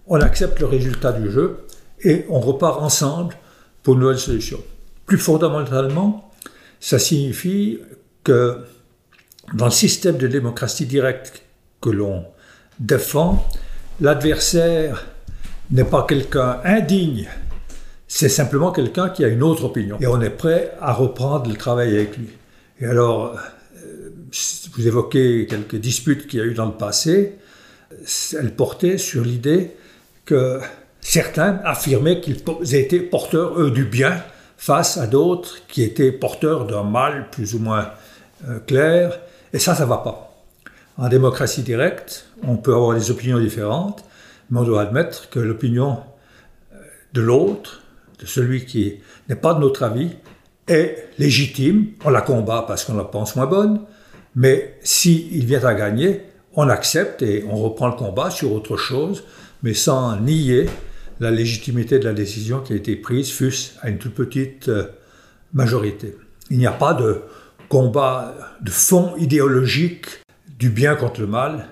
on 0.08 0.22
accepte 0.22 0.60
le 0.60 0.68
résultat 0.68 1.12
du 1.14 1.32
jeu 1.32 1.58
et 2.04 2.26
on 2.30 2.40
repart 2.40 2.82
ensemble 2.82 3.36
pour 3.82 3.96
une 3.96 4.02
nouvelle 4.02 4.20
solution. 4.20 4.62
Plus 5.06 5.18
fondamentalement, 5.18 6.32
ça 6.80 7.00
signifie 7.00 7.80
que 8.24 8.60
dans 9.54 9.66
le 9.66 9.72
système 9.72 10.18
de 10.18 10.28
démocratie 10.28 10.86
directe 10.86 11.44
que 11.82 11.90
l'on 11.90 12.26
défend, 12.80 13.48
l'adversaire 14.02 15.06
n'est 15.72 15.84
pas 15.84 16.06
quelqu'un 16.08 16.60
indigne, 16.64 17.28
c'est 18.08 18.30
simplement 18.30 18.72
quelqu'un 18.72 19.10
qui 19.10 19.26
a 19.26 19.28
une 19.28 19.44
autre 19.44 19.66
opinion. 19.66 19.98
Et 20.00 20.08
on 20.08 20.22
est 20.22 20.30
prêt 20.30 20.74
à 20.80 20.94
reprendre 20.94 21.50
le 21.50 21.56
travail 21.56 21.96
avec 21.96 22.18
lui. 22.18 22.30
Et 22.80 22.86
alors, 22.86 23.36
vous 24.76 24.88
évoquez 24.88 25.48
quelques 25.48 25.78
disputes 25.78 26.28
qu'il 26.28 26.40
y 26.40 26.42
a 26.42 26.46
eu 26.46 26.54
dans 26.54 26.66
le 26.66 26.74
passé. 26.74 27.36
Elles 28.38 28.54
portaient 28.56 28.98
sur 28.98 29.24
l'idée 29.24 29.72
que 30.26 30.60
certains 31.02 31.62
affirmaient 31.64 32.20
qu'ils 32.20 32.42
étaient 32.76 33.00
porteurs, 33.00 33.60
eux, 33.60 33.72
du 33.72 33.86
bien 33.86 34.22
face 34.58 34.98
à 34.98 35.08
d'autres 35.08 35.58
qui 35.68 35.84
étaient 35.84 36.12
porteurs 36.12 36.66
d'un 36.66 36.84
mal 36.84 37.30
plus 37.30 37.56
ou 37.56 37.60
moins 37.60 37.92
euh, 38.48 38.60
clair. 38.60 39.20
Et 39.54 39.60
ça, 39.60 39.76
ça 39.76 39.84
ne 39.84 39.90
va 39.90 39.98
pas. 39.98 40.34
En 40.98 41.10
démocratie 41.10 41.62
directe, 41.62 42.26
on 42.44 42.56
peut 42.56 42.74
avoir 42.74 42.96
des 42.96 43.12
opinions 43.12 43.40
différentes, 43.40 44.04
mais 44.50 44.60
on 44.60 44.64
doit 44.64 44.82
admettre 44.82 45.30
que 45.30 45.40
l'opinion 45.40 46.00
euh, 46.74 46.78
de 47.14 47.22
l'autre, 47.22 47.82
de 48.20 48.26
celui 48.26 48.66
qui 48.66 49.00
n'est 49.30 49.36
pas 49.36 49.54
de 49.54 49.60
notre 49.60 49.84
avis, 49.84 50.12
est 50.68 51.10
légitime. 51.18 51.88
On 52.04 52.10
la 52.10 52.22
combat 52.22 52.64
parce 52.68 52.86
qu'on 52.86 52.96
la 52.96 53.04
pense 53.04 53.36
moins 53.36 53.46
bonne, 53.46 53.82
mais 54.36 54.78
s'il 54.82 55.46
vient 55.46 55.64
à 55.64 55.74
gagner, 55.74 56.22
on 56.54 56.70
accepte 56.70 57.22
et 57.22 57.46
on 57.50 57.56
reprend 57.58 57.88
le 57.88 57.96
combat 57.96 58.30
sur 58.30 58.52
autre 58.54 58.78
chose, 58.78 59.24
mais 59.64 59.74
sans 59.74 60.20
nier 60.20 60.68
la 61.20 61.32
légitimité 61.32 62.00
de 62.00 62.06
la 62.06 62.14
décision 62.14 62.60
qui 62.60 62.74
a 62.74 62.76
été 62.76 62.96
prise, 62.96 63.32
fût-ce 63.32 63.74
à 63.82 63.90
une 63.90 63.98
toute 63.98 64.14
petite 64.14 64.70
euh, 64.70 64.86
majorité. 65.54 66.18
Il 66.50 66.58
n'y 66.58 66.68
a 66.68 66.72
pas 66.72 66.94
de 66.94 67.22
combat 67.70 68.36
de 68.62 68.70
fond 68.70 69.16
idéologique 69.18 70.08
du 70.60 70.70
bien 70.70 70.96
contre 70.96 71.22
le 71.22 71.28
mal. 71.28 71.68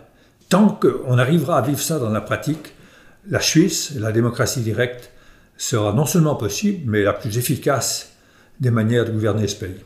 Tant 0.54 0.70
qu'on 0.70 1.18
arrivera 1.18 1.58
à 1.58 1.62
vivre 1.64 1.82
ça 1.82 1.98
dans 1.98 2.12
la 2.12 2.22
pratique, 2.22 2.76
la 3.28 3.40
Suisse, 3.40 3.94
la 3.98 4.12
démocratie 4.12 4.62
directe, 4.62 5.10
sera 5.58 5.94
non 5.94 6.06
seulement 6.06 6.36
possible, 6.36 6.84
mais 6.86 7.02
la 7.02 7.14
plus 7.14 7.40
efficace 7.40 8.12
des 8.60 8.70
manières 8.70 9.06
de 9.06 9.10
gouverner 9.10 9.48
ce 9.48 9.56
pays. 9.56 9.82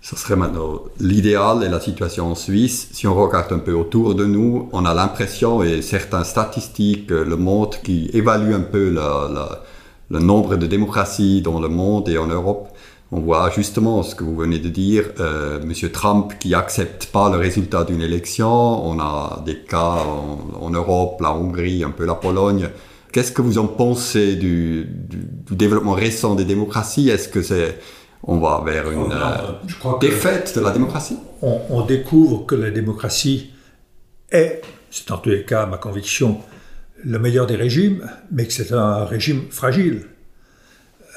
Ce 0.00 0.14
serait 0.14 0.36
maintenant 0.36 0.80
l'idéal 1.00 1.64
et 1.64 1.68
la 1.68 1.80
situation 1.80 2.30
en 2.30 2.36
Suisse. 2.36 2.86
Si 2.92 3.08
on 3.08 3.16
regarde 3.16 3.52
un 3.52 3.58
peu 3.58 3.72
autour 3.72 4.14
de 4.14 4.24
nous, 4.24 4.68
on 4.70 4.84
a 4.84 4.94
l'impression, 4.94 5.64
et 5.64 5.82
certaines 5.82 6.22
statistiques 6.22 7.10
le 7.10 7.34
montrent, 7.34 7.82
qui 7.82 8.10
évaluent 8.12 8.54
un 8.54 8.60
peu 8.60 8.90
le 8.90 10.18
nombre 10.20 10.54
de 10.54 10.68
démocraties 10.68 11.42
dans 11.42 11.58
le 11.58 11.68
monde 11.68 12.08
et 12.08 12.16
en 12.16 12.28
Europe. 12.28 12.68
On 13.16 13.20
voit 13.20 13.48
justement 13.54 14.02
ce 14.02 14.16
que 14.16 14.24
vous 14.24 14.34
venez 14.34 14.58
de 14.58 14.68
dire, 14.68 15.04
euh, 15.20 15.60
M. 15.62 15.72
Trump 15.92 16.32
qui 16.40 16.52
accepte 16.52 17.06
pas 17.06 17.30
le 17.30 17.36
résultat 17.36 17.84
d'une 17.84 18.02
élection. 18.02 18.48
On 18.48 18.98
a 18.98 19.40
des 19.46 19.60
cas 19.60 19.98
en, 20.60 20.70
Europe, 20.70 21.20
la 21.20 21.32
Hongrie, 21.32 21.84
un 21.84 21.92
peu 21.92 22.06
la 22.06 22.16
Pologne. 22.16 22.70
Qu'est-ce 23.12 23.30
que 23.30 23.40
vous 23.40 23.58
en 23.58 23.68
pensez 23.68 24.34
du, 24.34 24.88
du 24.88 25.54
développement 25.54 25.92
récent 25.92 26.34
des 26.34 26.44
démocraties? 26.44 27.08
Est-ce 27.08 27.28
que 27.28 27.40
c'est 27.40 27.78
on 28.24 28.38
va 28.38 28.62
vers 28.66 28.90
une 28.90 29.12
oh, 29.12 29.88
euh, 29.88 29.98
défaite 30.00 30.56
de 30.56 30.60
la 30.60 30.72
démocratie? 30.72 31.18
On, 31.40 31.84
découvre 31.86 32.46
que 32.46 32.56
la 32.56 32.70
démocratie 32.70 33.52
est, 34.32 34.62
c'est 34.90 35.12
en 35.12 35.18
tous 35.18 35.30
les 35.30 35.44
cas 35.44 35.66
ma 35.66 35.78
conviction, 35.78 36.40
le 37.04 37.20
meilleur 37.20 37.46
des 37.46 37.54
régimes, 37.54 38.10
mais 38.32 38.44
que 38.44 38.52
c'est 38.52 38.72
un 38.72 39.04
régime 39.04 39.42
fragile. 39.50 40.06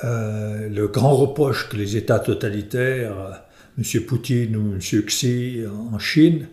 Euh, 0.03 0.69
le 0.69 0.87
grand 0.87 1.15
reproche 1.15 1.69
que 1.69 1.75
les 1.75 1.97
États 1.97 2.19
totalitaires, 2.19 3.41
M. 3.77 4.01
Poutine 4.05 4.55
ou 4.55 4.73
M. 4.73 4.79
Xi 4.79 5.63
en 5.91 5.99
Chine, 5.99 6.47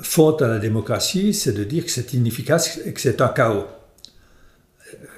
font 0.00 0.36
à 0.36 0.46
la 0.46 0.58
démocratie, 0.58 1.34
c'est 1.34 1.52
de 1.52 1.64
dire 1.64 1.84
que 1.84 1.90
c'est 1.90 2.12
inefficace 2.14 2.80
et 2.84 2.92
que 2.92 3.00
c'est 3.00 3.20
un 3.20 3.28
chaos. 3.28 3.66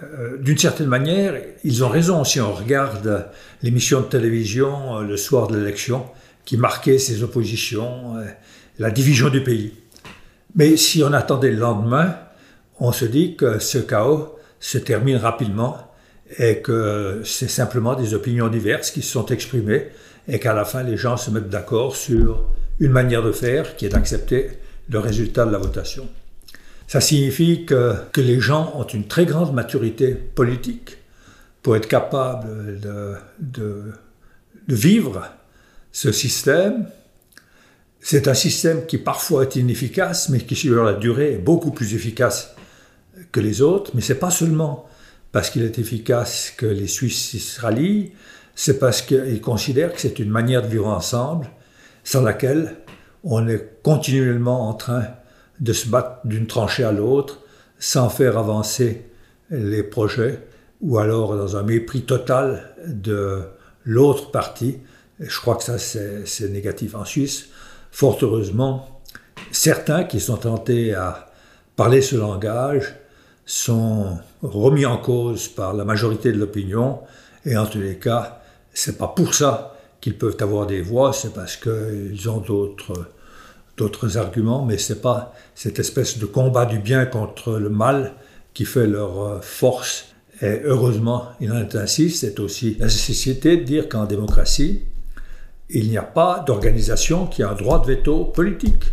Euh, 0.03 0.39
d'une 0.39 0.59
certaine 0.59 0.87
manière, 0.87 1.35
ils 1.65 1.85
ont 1.85 1.89
raison 1.89 2.25
si 2.25 2.41
on 2.41 2.53
regarde 2.53 3.29
l'émission 3.63 4.01
de 4.01 4.07
télévision 4.07 4.99
euh, 4.99 5.03
le 5.03 5.17
soir 5.17 5.49
de 5.49 5.57
l'élection 5.57 6.07
qui 6.45 6.57
marquait 6.57 6.99
ces 6.99 7.23
oppositions, 7.23 8.17
euh, 8.17 8.25
la 8.79 8.91
division 8.91 9.29
du 9.29 9.43
pays. 9.43 9.75
Mais 10.55 10.77
si 10.77 11.05
on 11.05 11.13
attendait 11.13 11.51
le 11.51 11.59
lendemain, 11.59 12.17
on 12.81 12.93
se 12.93 13.05
dit 13.05 13.37
que 13.37 13.59
ce 13.59 13.79
chaos 13.79 14.37
se 14.59 14.79
termine 14.79 15.17
rapidement 15.17 15.90
et 16.39 16.59
que 16.59 17.23
c'est 17.25 17.49
simplement 17.49 17.95
des 17.95 18.15
opinions 18.15 18.49
diverses 18.49 18.91
qui 18.91 19.03
se 19.03 19.11
sont 19.11 19.27
exprimées 19.27 19.89
et 20.29 20.39
qu'à 20.39 20.55
la 20.55 20.65
fin 20.65 20.83
les 20.83 20.97
gens 20.97 21.17
se 21.17 21.31
mettent 21.31 21.49
d'accord 21.49 21.97
sur 21.97 22.45
une 22.79 22.93
manière 22.93 23.23
de 23.23 23.33
faire 23.33 23.77
qui 23.77 23.87
est 23.87 23.91
d'accepter 23.91 24.51
le 24.89 24.99
résultat 24.99 25.45
de 25.45 25.53
la 25.53 25.59
votation. 25.59 26.09
Ça 26.91 27.01
signifie 27.01 27.67
que, 27.67 27.95
les 28.17 28.41
gens 28.41 28.73
ont 28.75 28.85
une 28.85 29.07
très 29.07 29.25
grande 29.25 29.55
maturité 29.55 30.13
politique 30.13 30.99
pour 31.63 31.77
être 31.77 31.87
capables 31.87 32.81
de, 32.81 33.15
de, 33.39 33.93
vivre 34.67 35.25
ce 35.93 36.11
système. 36.11 36.89
C'est 38.01 38.27
un 38.27 38.35
système 38.35 38.87
qui 38.87 38.99
parfois 38.99 39.43
est 39.45 39.55
inefficace, 39.55 40.31
mais 40.31 40.41
qui 40.41 40.57
sur 40.57 40.83
la 40.83 40.95
durée 40.95 41.35
est 41.35 41.39
beaucoup 41.39 41.71
plus 41.71 41.95
efficace 41.95 42.57
que 43.31 43.39
les 43.39 43.63
autres. 43.63 43.93
Mais 43.95 44.01
c'est 44.01 44.19
pas 44.19 44.31
seulement 44.33 44.90
parce 45.33 45.51
qu'il 45.51 45.63
est 45.63 45.79
efficace 45.79 46.53
que 46.57 46.67
les 46.67 46.87
Suisses 46.87 47.39
se 47.39 47.61
rallient, 47.61 48.13
c'est 48.55 48.79
parce 48.79 49.03
qu'ils 49.03 49.41
considèrent 49.41 49.93
que 49.93 50.01
c'est 50.01 50.19
une 50.19 50.31
manière 50.31 50.63
de 50.63 50.67
vivre 50.69 50.89
ensemble 50.89 51.49
sans 52.05 52.23
laquelle 52.23 52.77
on 53.23 53.47
est 53.49 53.81
continuellement 53.83 54.69
en 54.69 54.75
train 54.75 55.05
de 55.61 55.73
se 55.73 55.89
battre 55.89 56.27
d'une 56.27 56.47
tranchée 56.47 56.85
à 56.85 56.93
l'autre 56.93 57.41
sans 57.79 58.09
faire 58.09 58.39
avancer 58.39 59.07
les 59.51 59.83
projets 59.83 60.41
ou 60.81 60.99
alors 60.99 61.37
dans 61.37 61.57
un 61.57 61.63
mépris 61.63 62.03
total 62.03 62.75
de 62.87 63.43
l'autre 63.85 64.31
partie. 64.31 64.79
je 65.19 65.41
crois 65.41 65.57
que 65.57 65.65
ça, 65.65 65.79
c'est 65.79 66.49
négatif 66.49 66.95
en 66.95 67.05
Suisse. 67.05 67.49
Fort 67.91 68.19
heureusement, 68.23 69.03
certains 69.53 70.05
qui 70.05 70.21
sont 70.21 70.37
tentés 70.37 70.95
à 70.95 71.31
parler 71.77 72.01
ce 72.01 72.17
langage 72.17 72.95
sont 73.45 74.19
remis 74.43 74.87
en 74.87 74.99
cause 74.99 75.49
par 75.49 75.75
la 75.75 75.85
majorité 75.85 76.33
de 76.33 76.39
l'opinion, 76.39 77.01
et 77.45 77.57
en 77.57 77.67
tous 77.67 77.81
les 77.81 77.97
cas, 77.97 78.43
c'est 78.73 78.99
pas 78.99 79.09
pour 79.09 79.35
ça 79.35 79.77
qu'ils 80.01 80.17
peuvent 80.17 80.37
avoir 80.41 80.67
des 80.67 80.83
voix, 80.83 81.13
c'est 81.13 81.35
parce 81.35 81.57
qu'ils 81.57 82.29
ont 82.29 82.39
d'autres 82.39 83.07
d'autres 83.77 84.19
arguments, 84.19 84.65
mais 84.65 84.77
c'est 84.77 85.01
pas 85.01 85.33
cette 85.55 85.79
espèce 85.79 86.19
de 86.19 86.27
combat 86.27 86.67
du 86.67 86.79
bien 86.79 87.07
contre 87.07 87.53
le 87.55 87.71
mal 87.71 88.13
qui 88.53 88.67
fait 88.67 88.87
leur 88.87 89.23
euh, 89.23 89.41
force. 89.41 90.07
Et 90.43 90.61
heureusement, 90.65 91.29
il 91.41 91.51
en 91.51 91.59
est 91.59 91.75
ainsi. 91.77 92.11
C'est 92.11 92.41
aussi 92.41 92.77
la 92.79 92.87
nécessité 92.87 93.57
de 93.57 93.65
dire 93.65 93.89
qu'en 93.89 94.05
démocratie, 94.05 94.83
il 95.71 95.89
n'y 95.89 95.99
a 95.99 96.03
pas 96.03 96.43
d'organisation 96.47 97.27
qui 97.27 97.43
a 97.43 97.51
un 97.51 97.55
droit 97.55 97.81
de 97.81 97.87
veto 97.87 98.25
politique. 98.25 98.85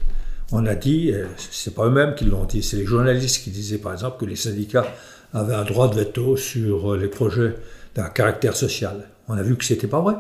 On 0.52 0.66
a 0.66 0.76
dit, 0.76 1.14
c'est 1.52 1.76
pas 1.76 1.86
eux-mêmes 1.88 2.16
qui 2.16 2.24
l'ont 2.24 2.46
dit, 2.46 2.64
c'est 2.64 2.78
les 2.78 2.86
journalistes 2.86 3.44
qui 3.44 3.50
disaient 3.50 3.80
par 3.80 3.92
exemple 3.92 4.18
que 4.20 4.26
les 4.26 4.38
syndicats 4.38 4.88
avaient 5.34 5.56
un 5.56 5.66
droit 5.66 5.90
de 5.90 5.96
veto 5.96 6.38
sur 6.38 6.96
les 6.96 7.10
projets 7.10 7.56
d'un 7.96 8.08
caractère 8.08 8.56
social. 8.56 9.10
On 9.28 9.38
a 9.38 9.44
vu 9.44 9.58
que 9.58 9.66
c'était 9.66 9.88
pas 9.88 10.00
vrai. 10.00 10.16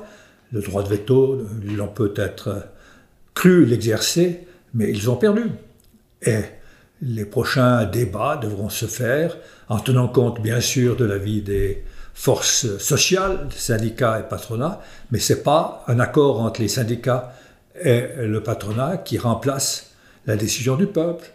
Le 0.51 0.61
droit 0.61 0.83
de 0.83 0.89
veto, 0.89 1.45
ils 1.65 1.81
ont 1.81 1.87
peut-être 1.87 2.67
cru 3.33 3.65
l'exercer, 3.65 4.47
mais 4.73 4.89
ils 4.89 5.09
ont 5.09 5.15
perdu. 5.15 5.43
Et 6.21 6.41
les 7.01 7.25
prochains 7.25 7.85
débats 7.85 8.37
devront 8.37 8.69
se 8.69 8.85
faire 8.85 9.37
en 9.69 9.79
tenant 9.79 10.07
compte 10.07 10.41
bien 10.41 10.59
sûr 10.59 10.97
de 10.97 11.05
l'avis 11.05 11.41
des 11.41 11.83
forces 12.13 12.77
sociales, 12.79 13.47
syndicats 13.55 14.19
et 14.19 14.23
patronats, 14.27 14.81
mais 15.11 15.19
ce 15.19 15.33
n'est 15.33 15.39
pas 15.39 15.85
un 15.87 15.99
accord 15.99 16.41
entre 16.41 16.61
les 16.61 16.67
syndicats 16.67 17.33
et 17.79 18.07
le 18.17 18.41
patronat 18.41 18.97
qui 18.97 19.19
remplace 19.19 19.91
la 20.27 20.35
décision 20.35 20.75
du 20.75 20.85
peuple. 20.85 21.25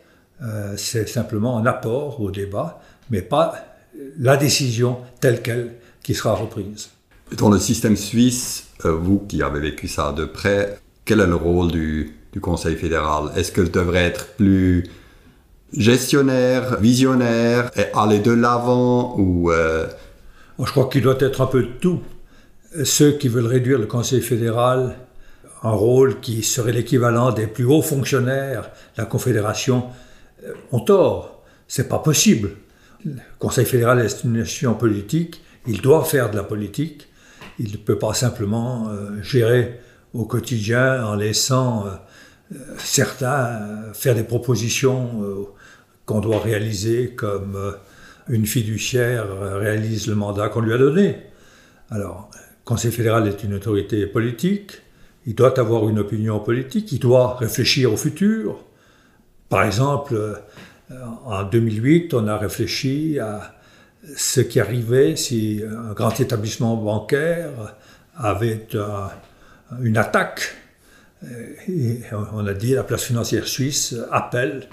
Euh, 0.43 0.75
c'est 0.77 1.09
simplement 1.09 1.59
un 1.59 1.67
apport 1.67 2.21
au 2.21 2.31
débat, 2.31 2.81
mais 3.11 3.23
pas 3.23 3.55
la 4.19 4.37
décision 4.37 4.99
telle 5.21 5.43
qu'elle 5.43 5.75
qui 6.03 6.15
sera 6.15 6.35
reprise. 6.35 6.91
Dans 7.37 7.51
le 7.51 7.59
système 7.59 7.97
suisse, 7.97 8.67
euh, 8.85 8.93
vous 8.93 9.21
qui 9.21 9.43
avez 9.43 9.61
vécu 9.61 9.89
ça 9.89 10.13
de 10.13 10.25
près, 10.25 10.79
quel 11.05 11.21
est 11.21 11.27
le 11.27 11.37
rôle 11.37 11.71
du, 11.71 12.19
Conseil 12.41 12.77
fédéral? 12.77 13.31
Est-ce 13.37 13.53
qu'il 13.53 13.71
devrait 13.71 14.05
être 14.05 14.29
plus 14.37 14.85
gestionnaire, 15.77 16.81
visionnaire, 16.81 17.71
et 17.77 17.85
aller 17.95 18.21
de 18.21 18.33
l'avant 18.33 19.19
ou 19.19 19.51
euh, 19.51 19.87
Je 20.59 20.71
crois 20.71 20.89
qu'il 20.89 21.03
doit 21.03 21.19
être 21.21 21.43
un 21.43 21.47
peu 21.47 21.63
de 21.63 21.73
tout. 21.79 22.01
Ceux 22.85 23.13
qui 23.13 23.29
veulent 23.29 23.47
réduire 23.47 23.79
le 23.79 23.85
Conseil 23.85 24.23
fédéral 24.23 24.97
un 25.63 25.71
rôle 25.71 26.21
qui 26.21 26.43
serait 26.43 26.73
l'équivalent 26.73 27.33
des 27.33 27.47
plus 27.47 27.65
hauts 27.65 27.83
fonctionnaires 27.83 28.71
de 28.97 29.03
la 29.03 29.07
Confédération 29.07 29.89
euh, 30.45 30.53
ont 30.73 30.81
tort. 30.81 31.43
C'est 31.69 31.89
pas 31.89 31.99
possible. 31.99 32.51
Le 33.05 33.15
Conseil 33.39 33.65
fédéral 33.65 34.01
est 34.01 34.25
une 34.25 34.35
nation 34.35 34.75
politique, 34.75 35.43
il 35.67 35.81
doit 35.81 36.05
faire 36.05 36.31
de 36.31 36.37
la 36.37 36.45
politique, 36.45 37.09
il 37.59 37.73
ne 37.73 37.77
peut 37.77 37.99
pas 37.99 38.15
simplement 38.15 38.89
euh, 38.89 39.23
gérer 39.23 39.81
au 40.15 40.25
quotidien 40.25 41.05
en 41.05 41.15
laissant 41.15 41.87
euh, 41.87 42.55
certains 42.79 43.93
faire 43.95 44.15
des 44.15 44.25
propositions 44.25 45.25
qu'on 46.05 46.21
doit 46.21 46.39
réaliser 46.39 47.15
comme 47.15 47.57
une 48.29 48.45
fiduciaire 48.45 49.25
réalise 49.59 50.07
le 50.07 50.15
mandat 50.15 50.51
qu'on 50.51 50.61
lui 50.61 50.75
a 50.75 50.77
donné. 50.77 51.17
Alors, 51.91 52.29
le 52.35 52.65
Conseil 52.67 52.93
fédéral 52.93 53.27
est 53.27 53.43
une 53.43 53.55
autorité 53.55 54.07
politique, 54.07 54.83
il 55.27 55.35
doit 55.35 55.59
avoir 55.59 55.89
une 55.89 55.99
opinion 55.99 56.41
politique, 56.41 56.93
il 56.93 56.99
doit 56.99 57.37
réfléchir 57.37 57.93
au 57.93 57.97
futur. 57.97 58.65
Par 59.49 59.65
exemple, 59.65 60.15
euh, 60.15 60.35
en 61.25 61.45
2008, 61.45 62.15
on 62.15 62.27
a 62.27 62.37
réfléchi 62.37 63.19
à 63.19 63.55
ce 64.17 64.41
qui 64.41 64.61
arrivait 64.61 65.17
si 65.17 65.63
un 65.65 65.93
grand 65.93 66.19
établissement 66.19 66.77
bancaire 66.77 67.77
avait 68.17 68.67
une 69.81 69.97
attaque. 69.97 70.57
On 72.33 72.47
a 72.47 72.53
dit 72.53 72.75
la 72.75 72.83
place 72.83 73.05
financière 73.05 73.47
suisse 73.47 73.95
appelle 74.11 74.69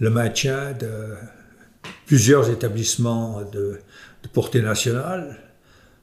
le 0.00 0.10
maintien 0.10 0.72
de 0.72 1.14
plusieurs 2.06 2.50
établissements 2.50 3.42
de, 3.42 3.78
de 4.22 4.28
portée 4.28 4.62
nationale. 4.62 5.38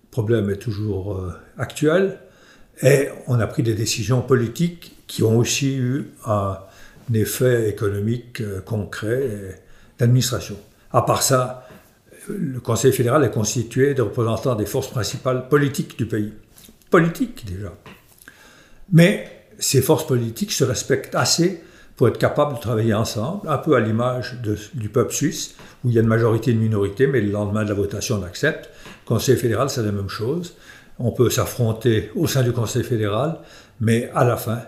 Le 0.05 0.09
problème 0.09 0.49
est 0.49 0.57
toujours 0.57 1.17
euh, 1.17 1.33
actuel. 1.57 2.19
Et 2.83 3.09
on 3.27 3.39
a 3.39 3.47
pris 3.47 3.63
des 3.63 3.75
décisions 3.75 4.21
politiques 4.21 4.95
qui 5.07 5.23
ont 5.23 5.37
aussi 5.37 5.75
eu 5.75 6.07
un 6.25 6.57
effet 7.13 7.69
économique 7.69 8.41
euh, 8.41 8.61
concret 8.61 9.61
d'administration. 9.99 10.57
À 10.91 11.03
part 11.03 11.21
ça, 11.21 11.67
le 12.27 12.59
Conseil 12.59 12.91
fédéral 12.91 13.23
est 13.23 13.31
constitué 13.31 13.93
de 13.93 14.01
représentants 14.01 14.55
des 14.55 14.65
forces 14.65 14.89
principales 14.89 15.47
politiques 15.47 15.97
du 15.97 16.05
pays. 16.05 16.33
Politiques 16.89 17.45
déjà. 17.45 17.73
Mais 18.91 19.45
ces 19.59 19.81
forces 19.81 20.07
politiques 20.07 20.51
se 20.51 20.63
respectent 20.63 21.15
assez 21.15 21.61
pour 21.95 22.07
être 22.07 22.17
capables 22.17 22.55
de 22.55 22.59
travailler 22.59 22.93
ensemble, 22.93 23.47
un 23.47 23.57
peu 23.57 23.75
à 23.75 23.79
l'image 23.79 24.37
du 24.73 24.89
peuple 24.89 25.13
suisse, 25.13 25.55
où 25.83 25.89
il 25.89 25.93
y 25.93 25.99
a 25.99 26.01
une 26.01 26.07
majorité 26.07 26.51
et 26.51 26.53
une 26.53 26.59
minorité, 26.59 27.05
mais 27.05 27.21
le 27.21 27.31
lendemain 27.31 27.63
de 27.63 27.69
la 27.69 27.75
votation, 27.75 28.19
on 28.19 28.25
accepte. 28.25 28.69
Le 29.05 29.07
Conseil 29.07 29.37
fédéral, 29.37 29.69
c'est 29.69 29.83
la 29.83 29.91
même 29.91 30.09
chose 30.09 30.55
on 31.03 31.11
peut 31.11 31.29
s'affronter 31.29 32.11
au 32.15 32.27
sein 32.27 32.43
du 32.43 32.51
Conseil 32.51 32.83
fédéral, 32.83 33.39
mais 33.79 34.09
à 34.13 34.23
la 34.23 34.37
fin, 34.37 34.59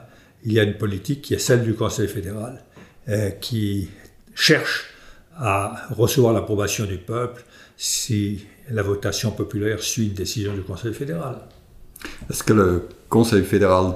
il 0.43 0.53
y 0.53 0.59
a 0.59 0.63
une 0.63 0.77
politique 0.77 1.21
qui 1.21 1.33
est 1.33 1.39
celle 1.39 1.63
du 1.63 1.73
Conseil 1.73 2.07
fédéral, 2.07 2.63
euh, 3.09 3.29
qui 3.29 3.89
cherche 4.35 4.89
à 5.37 5.87
recevoir 5.91 6.33
l'approbation 6.33 6.85
du 6.85 6.97
peuple 6.97 7.43
si 7.77 8.45
la 8.69 8.81
votation 8.81 9.31
populaire 9.31 9.81
suit 9.81 10.07
une 10.07 10.13
décision 10.13 10.53
du 10.53 10.61
Conseil 10.61 10.93
fédéral. 10.93 11.37
Est-ce 12.29 12.43
que 12.43 12.53
le 12.53 12.87
Conseil 13.09 13.43
fédéral 13.43 13.93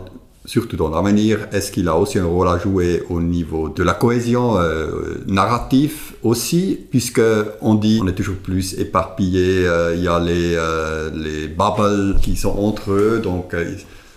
surtout 0.48 0.78
dans 0.78 0.90
l'avenir, 0.90 1.48
est-ce 1.52 1.72
qu'il 1.72 1.90
a 1.90 1.96
aussi 1.98 2.18
un 2.18 2.26
rôle 2.26 2.48
à 2.48 2.58
jouer 2.58 3.04
au 3.10 3.22
niveau 3.22 3.68
de 3.68 3.84
la 3.84 3.94
cohésion 3.94 4.58
euh, 4.58 5.22
narrative 5.28 6.14
aussi, 6.24 6.80
puisque 6.90 7.22
on 7.62 7.76
dit 7.76 8.00
on 8.02 8.08
est 8.08 8.14
toujours 8.14 8.38
plus 8.38 8.80
éparpillé, 8.80 9.68
euh, 9.68 9.94
il 9.94 10.04
y 10.04 10.08
a 10.08 10.20
les, 10.20 10.56
euh, 10.56 11.12
les 11.14 11.50
bubbles 11.50 12.18
qui 12.22 12.38
sont 12.38 12.58
entre 12.58 12.92
eux, 12.92 13.20
donc 13.22 13.56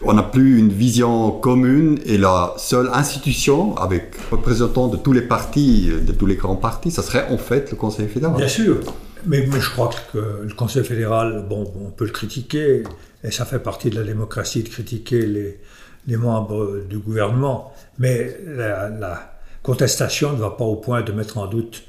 on 0.02 0.12
n'a 0.12 0.22
plus 0.22 0.56
une 0.56 0.70
vision 0.70 1.32
commune 1.32 1.98
et 2.06 2.16
la 2.16 2.54
seule 2.56 2.90
institution 2.94 3.76
avec 3.76 4.14
représentants 4.30 4.86
de 4.86 4.96
tous 4.96 5.12
les 5.12 5.22
partis, 5.22 5.90
de 5.90 6.12
tous 6.12 6.26
les 6.26 6.36
grands 6.36 6.56
partis, 6.56 6.92
ça 6.92 7.02
serait 7.02 7.26
en 7.30 7.38
fait 7.38 7.72
le 7.72 7.76
Conseil 7.76 8.06
fédéral. 8.06 8.36
Bien 8.36 8.48
sûr, 8.48 8.78
mais, 9.26 9.48
mais 9.50 9.60
je 9.60 9.68
crois 9.68 9.90
que 10.12 10.18
le 10.44 10.54
Conseil 10.54 10.84
fédéral, 10.84 11.44
bon, 11.50 11.72
on 11.84 11.90
peut 11.90 12.04
le 12.04 12.12
critiquer, 12.12 12.84
et 13.24 13.30
ça 13.32 13.44
fait 13.44 13.58
partie 13.58 13.90
de 13.90 13.96
la 13.96 14.04
démocratie 14.04 14.62
de 14.62 14.68
critiquer 14.68 15.26
les 15.26 15.58
les 16.06 16.16
membres 16.16 16.82
du 16.88 16.98
gouvernement, 16.98 17.72
mais 17.98 18.36
la, 18.46 19.32
contestation 19.62 20.32
ne 20.32 20.38
va 20.38 20.50
pas 20.50 20.64
au 20.64 20.76
point 20.76 21.02
de 21.02 21.12
mettre 21.12 21.36
en 21.36 21.46
doute 21.46 21.82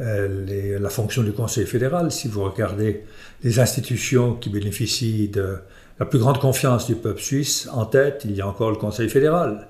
euh, 0.00 0.78
la 0.78 0.88
fonction 0.88 1.22
du 1.22 1.32
Conseil 1.32 1.66
fédéral. 1.66 2.10
Si 2.10 2.26
vous 2.26 2.42
regardez 2.42 3.04
les 3.42 3.60
institutions 3.60 4.34
qui 4.34 4.48
bénéficient 4.48 5.28
de 5.28 5.58
la 6.00 6.06
plus 6.06 6.18
grande 6.18 6.40
confiance 6.40 6.86
du 6.86 6.94
peuple 6.94 7.20
suisse, 7.20 7.68
en 7.70 7.84
tête, 7.84 8.22
il 8.24 8.34
y 8.34 8.40
a 8.40 8.48
encore 8.48 8.70
le 8.70 8.76
Conseil 8.76 9.10
fédéral. 9.10 9.68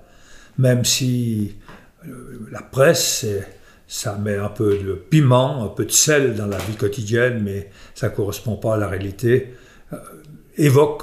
Même 0.57 0.85
si 0.85 1.57
euh, 2.07 2.47
la 2.53 2.63
presse 2.63 3.27
ça 3.89 4.17
met 4.17 4.37
un 4.37 4.51
peu 4.51 4.77
de 4.77 4.93
piment, 4.93 5.65
un 5.65 5.69
peu 5.69 5.87
de 5.87 5.91
sel 5.91 6.35
dans 6.35 6.47
la 6.47 6.59
vie 6.59 6.77
quotidienne, 6.77 7.43
mais 7.43 7.71
ça 7.95 8.11
ne 8.11 8.15
correspond 8.15 8.57
pas 8.57 8.75
à 8.75 8.77
la 8.77 8.87
réalité, 8.87 9.55
euh, 9.95 9.97
évoque 10.59 11.03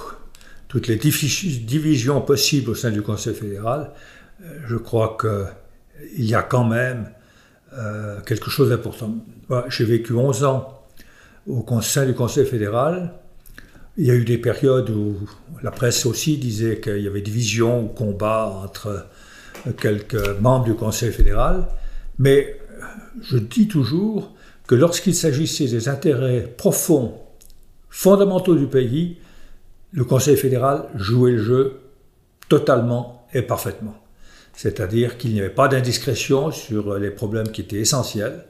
toutes 0.67 0.87
les 0.87 0.95
divisions 0.97 2.21
possibles 2.21 2.71
au 2.71 2.75
sein 2.75 2.91
du 2.91 3.01
Conseil 3.01 3.33
fédéral. 3.33 3.91
Euh, 4.41 4.59
je 4.67 4.75
crois 4.75 5.17
qu'il 5.19 6.25
y 6.25 6.35
a 6.35 6.41
quand 6.41 6.65
même 6.65 7.09
euh, 7.73 8.19
quelque 8.21 8.49
chose 8.49 8.69
d'important. 8.69 9.15
J'ai 9.69 9.85
vécu 9.85 10.13
11 10.13 10.43
ans 10.43 10.83
au 11.47 11.65
sein 11.81 12.05
du 12.05 12.13
Conseil 12.13 12.45
fédéral. 12.45 13.13
Il 13.97 14.05
y 14.05 14.11
a 14.11 14.15
eu 14.15 14.25
des 14.25 14.37
périodes 14.37 14.89
où 14.89 15.17
la 15.61 15.71
presse 15.71 16.05
aussi 16.05 16.37
disait 16.37 16.79
qu'il 16.81 16.99
y 16.99 17.07
avait 17.07 17.21
division 17.21 17.85
ou 17.85 17.87
combat 17.87 18.47
entre 18.63 19.07
quelques 19.79 20.39
membres 20.39 20.65
du 20.65 20.73
Conseil 20.73 21.11
fédéral. 21.11 21.67
Mais 22.17 22.59
je 23.21 23.37
dis 23.37 23.67
toujours 23.67 24.33
que 24.67 24.75
lorsqu'il 24.75 25.15
s'agissait 25.15 25.67
des 25.67 25.87
intérêts 25.87 26.53
profonds, 26.57 27.13
fondamentaux 27.89 28.55
du 28.55 28.67
pays, 28.67 29.17
le 29.95 30.03
Conseil 30.03 30.35
fédéral 30.35 30.89
jouait 30.95 31.31
le 31.31 31.41
jeu 31.41 31.79
totalement 32.49 33.25
et 33.33 33.41
parfaitement. 33.41 33.95
C'est-à-dire 34.53 35.17
qu'il 35.17 35.33
n'y 35.33 35.39
avait 35.39 35.49
pas 35.49 35.69
d'indiscrétion 35.69 36.51
sur 36.51 36.99
les 36.99 37.11
problèmes 37.11 37.47
qui 37.47 37.61
étaient 37.61 37.79
essentiels, 37.79 38.43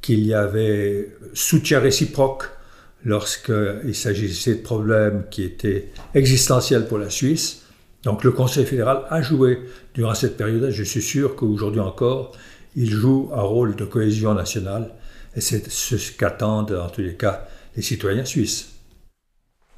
qu'il 0.00 0.24
y 0.24 0.32
avait 0.32 1.16
soutien 1.34 1.80
réciproque 1.80 2.44
lorsqu'il 3.04 3.94
s'agissait 3.94 4.56
de 4.56 4.62
problèmes 4.62 5.24
qui 5.28 5.42
étaient 5.42 5.90
existentiels 6.14 6.86
pour 6.86 6.98
la 6.98 7.10
Suisse. 7.10 7.62
Donc 8.04 8.22
le 8.22 8.30
Conseil 8.30 8.64
fédéral 8.64 9.02
a 9.10 9.22
joué 9.22 9.58
durant 9.94 10.14
cette 10.14 10.36
période, 10.36 10.70
je 10.70 10.84
suis 10.84 11.02
sûr 11.02 11.34
qu'aujourd'hui 11.34 11.80
encore, 11.80 12.32
il 12.76 12.90
joue 12.90 13.30
un 13.34 13.42
rôle 13.42 13.74
de 13.74 13.84
cohésion 13.84 14.34
nationale 14.34 14.92
et 15.34 15.40
c'est 15.40 15.68
ce 15.68 16.12
qu'attendent 16.12 16.72
en 16.72 16.88
tous 16.88 17.02
les 17.02 17.14
cas 17.14 17.48
les 17.76 17.82
citoyens 17.82 18.24
suisses. 18.24 18.79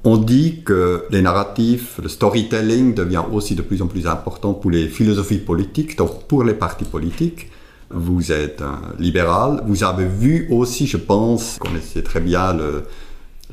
On 0.05 0.17
dit 0.17 0.63
que 0.65 1.05
les 1.11 1.23
narratifs, 1.23 2.01
le 2.03 2.09
storytelling 2.09 2.93
devient 2.93 3.23
aussi 3.33 3.55
de 3.55 3.63
plus 3.63 3.83
en 3.83 3.87
plus 3.87 4.09
important 4.09 4.53
pour 4.53 4.71
les 4.71 4.89
philosophies 4.89 5.39
politiques, 5.39 5.97
donc 5.97 6.25
pour 6.25 6.43
les 6.43 6.55
partis 6.55 6.85
politiques. 6.85 7.51
Vous 7.91 8.33
êtes 8.33 8.63
un 8.63 8.81
libéral. 8.99 9.63
Vous 9.67 9.85
avez 9.85 10.07
vu 10.07 10.49
aussi, 10.51 10.89
je 10.89 10.97
pense, 10.97 11.59
connaissez 11.61 12.03
très 12.03 12.21
bien 12.21 12.53
le, 12.55 12.85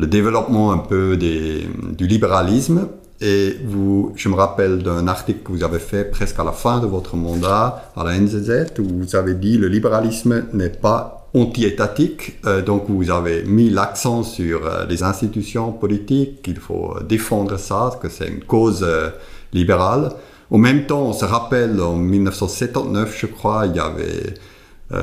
développement 0.08 0.72
un 0.72 0.78
peu 0.78 1.18
du 1.18 2.08
libéralisme 2.08 2.88
et 3.22 3.58
vous, 3.66 4.14
je 4.16 4.30
me 4.30 4.36
rappelle 4.36 4.82
d'un 4.82 5.10
article 5.10 5.42
que 5.44 5.52
vous 5.52 5.64
avez 5.64 5.80
fait 5.80 6.06
presque 6.06 6.40
à 6.40 6.44
la 6.46 6.54
fin 6.54 6.80
de 6.80 6.88
votre 6.88 7.18
mandat 7.18 7.92
à 7.98 8.04
la 8.06 8.18
NZZ, 8.18 8.80
où 8.80 8.84
vous 8.84 9.16
avez 9.16 9.36
dit 9.36 9.58
le 9.58 9.68
libéralisme 9.68 10.46
n'est 10.54 10.70
pas 10.70 11.19
anti-étatique, 11.34 12.40
euh, 12.46 12.62
donc 12.62 12.86
vous 12.90 13.12
avez 13.12 13.44
mis 13.44 13.70
l'accent 13.70 14.24
sur 14.24 14.66
euh, 14.66 14.86
les 14.88 15.04
institutions 15.04 15.72
politiques, 15.72 16.42
qu'il 16.42 16.58
faut 16.58 16.98
défendre 17.08 17.58
ça, 17.58 17.92
que 18.02 18.10
c'est 18.10 18.28
une 18.28 18.44
cause 18.44 18.84
euh, 18.84 19.10
libérale. 19.54 20.12
Au 20.50 20.58
même 20.58 20.86
temps, 20.86 21.04
on 21.04 21.14
se 21.14 21.26
rappelle 21.26 21.80
en 21.82 21.96
1979, 21.96 23.18
je 23.20 23.26
crois, 23.28 23.68
il 23.68 23.76
y 23.76 23.80
avait 23.80 24.34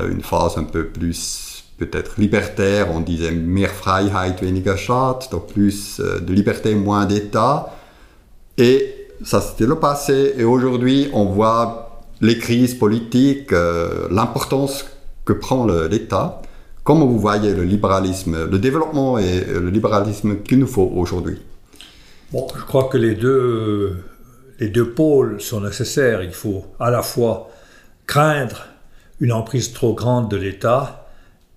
une 0.09 0.21
phase 0.21 0.57
un 0.57 0.65
peu 0.65 0.87
plus 0.87 1.63
peut-être 1.77 2.19
libertaire, 2.19 2.87
on 2.93 2.99
disait 2.99 3.31
mehr 3.31 3.71
Freiheit, 3.71 4.35
weniger 4.41 4.75
Staat, 4.75 5.29
donc 5.31 5.47
plus 5.47 6.01
de 6.01 6.33
liberté, 6.33 6.75
moins 6.75 7.05
d'État. 7.05 7.73
Et 8.57 9.07
ça, 9.23 9.39
c'était 9.39 9.65
le 9.65 9.75
passé. 9.75 10.33
Et 10.37 10.43
aujourd'hui, 10.43 11.09
on 11.13 11.25
voit 11.25 11.87
les 12.21 12.37
crises 12.37 12.73
politiques, 12.73 13.53
euh, 13.53 14.07
l'importance 14.11 14.85
que 15.27 15.33
prend 15.33 15.67
l'État. 15.67 16.41
Comment 16.85 17.05
vous 17.05 17.19
voyez 17.19 17.53
le 17.53 17.63
libéralisme, 17.63 18.49
le 18.49 18.59
développement 18.59 19.19
et 19.19 19.43
le 19.43 19.69
libéralisme 19.69 20.37
qu'il 20.37 20.59
nous 20.59 20.67
faut 20.67 20.89
aujourd'hui? 20.95 21.37
Bon, 22.31 22.47
je 22.55 22.63
crois 22.63 22.85
que 22.85 22.97
les 22.97 23.13
deux, 23.13 23.97
les 24.59 24.69
deux 24.69 24.89
pôles 24.91 25.41
sont 25.41 25.61
nécessaires. 25.61 26.23
Il 26.23 26.31
faut 26.31 26.65
à 26.79 26.89
la 26.89 27.01
fois 27.01 27.49
craindre 28.05 28.67
une 29.19 29.33
emprise 29.33 29.73
trop 29.73 29.93
grande 29.93 30.31
de 30.31 30.37
l'État 30.37 31.07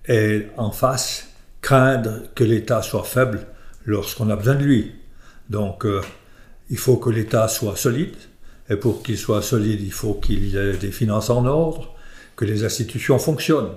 et 0.09 0.47
en 0.57 0.73
face 0.73 1.29
craindre 1.63 2.23
que 2.35 2.43
l'État 2.43 2.83
soit 2.83 3.05
faible 3.05 3.47
lorsqu'on 3.85 4.31
a 4.31 4.37
besoin 4.37 4.57
de 4.57 4.65
lui. 4.65 4.93
Donc, 5.49 5.87
euh, 5.87 6.01
il 6.71 6.79
faut 6.79 6.97
que 6.97 7.11
l'État 7.11 7.47
soit 7.49 7.77
solide, 7.77 8.17
et 8.69 8.77
pour 8.77 9.03
qu'il 9.03 9.19
soit 9.19 9.43
solide, 9.43 9.81
il 9.81 9.93
faut 9.93 10.15
qu'il 10.15 10.57
ait 10.57 10.77
des 10.77 10.93
finances 10.93 11.31
en 11.31 11.45
ordre, 11.45 11.95
que 12.41 12.47
les 12.47 12.65
institutions 12.65 13.19
fonctionnent. 13.19 13.75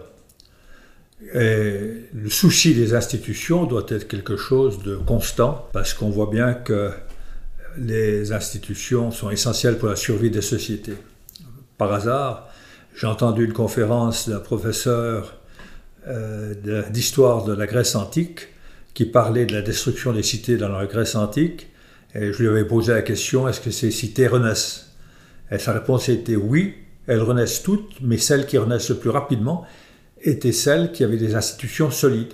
Et 1.34 2.08
le 2.14 2.30
souci 2.30 2.74
des 2.74 2.94
institutions 2.94 3.66
doit 3.66 3.86
être 3.90 4.08
quelque 4.08 4.38
chose 4.38 4.82
de 4.84 4.96
constant, 4.96 5.68
parce 5.74 5.94
qu'on 5.94 6.10
voit 6.10 6.30
bien 6.32 6.54
que 6.54 6.92
les 7.78 8.32
institutions 8.32 9.12
sont 9.12 9.30
essentielles 9.32 9.78
pour 9.78 9.90
la 9.90 9.98
survie 9.98 10.32
des 10.32 10.42
sociétés. 10.42 10.96
Par 11.78 11.92
hasard, 11.92 12.48
j'ai 12.96 13.08
entendu 13.08 13.44
une 13.44 13.52
conférence 13.52 14.30
d'un 14.30 14.40
professeur 14.40 15.36
euh, 16.08 16.54
d'histoire 16.90 17.44
de 17.44 17.54
la 17.54 17.66
Grèce 17.66 17.96
antique 17.96 18.48
qui 18.94 19.04
parlait 19.04 19.46
de 19.46 19.54
la 19.54 19.62
destruction 19.62 20.14
des 20.14 20.24
cités 20.24 20.56
dans 20.56 20.70
la 20.70 20.86
Grèce 20.86 21.16
antique 21.16 21.68
et 22.16 22.32
je 22.32 22.42
lui 22.42 22.48
avais 22.48 22.66
posé 22.66 22.94
la 22.94 23.02
question 23.02 23.46
est-ce 23.50 23.60
que 23.60 23.72
ces 23.72 23.92
cités 23.92 24.28
renaissent? 24.28 24.94
Et 25.52 25.58
sa 25.58 25.74
réponse 25.74 26.08
était 26.08 26.38
oui, 26.38 26.76
elles 27.08 27.22
renaissent 27.22 27.64
toutes, 27.64 28.02
mais 28.02 28.18
celles 28.18 28.46
qui 28.46 28.58
renaissent 28.58 28.90
le 28.90 28.98
plus 28.98 29.10
rapidement 29.10 29.66
étaient 30.22 30.52
celles 30.52 30.92
qui 30.92 31.04
avaient 31.04 31.18
des 31.18 31.36
institutions 31.36 31.92
solides, 31.92 32.34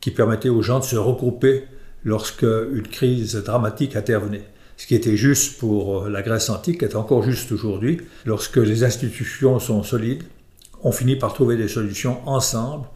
qui 0.00 0.10
permettaient 0.10 0.48
aux 0.48 0.62
gens 0.62 0.78
de 0.78 0.84
se 0.84 0.96
regrouper 0.96 1.64
lorsque 2.04 2.42
une 2.42 2.86
crise 2.88 3.34
dramatique 3.36 3.96
intervenait. 3.96 4.48
Ce 4.76 4.86
qui 4.86 4.94
était 4.94 5.16
juste 5.16 5.58
pour 5.58 6.08
la 6.08 6.22
Grèce 6.22 6.50
antique 6.50 6.82
est 6.82 6.96
encore 6.96 7.22
juste 7.22 7.50
aujourd'hui. 7.52 8.00
Lorsque 8.26 8.58
les 8.58 8.84
institutions 8.84 9.58
sont 9.58 9.82
solides, 9.82 10.22
on 10.82 10.92
finit 10.92 11.16
par 11.16 11.32
trouver 11.32 11.56
des 11.56 11.68
solutions 11.68 12.20
ensemble 12.28 12.86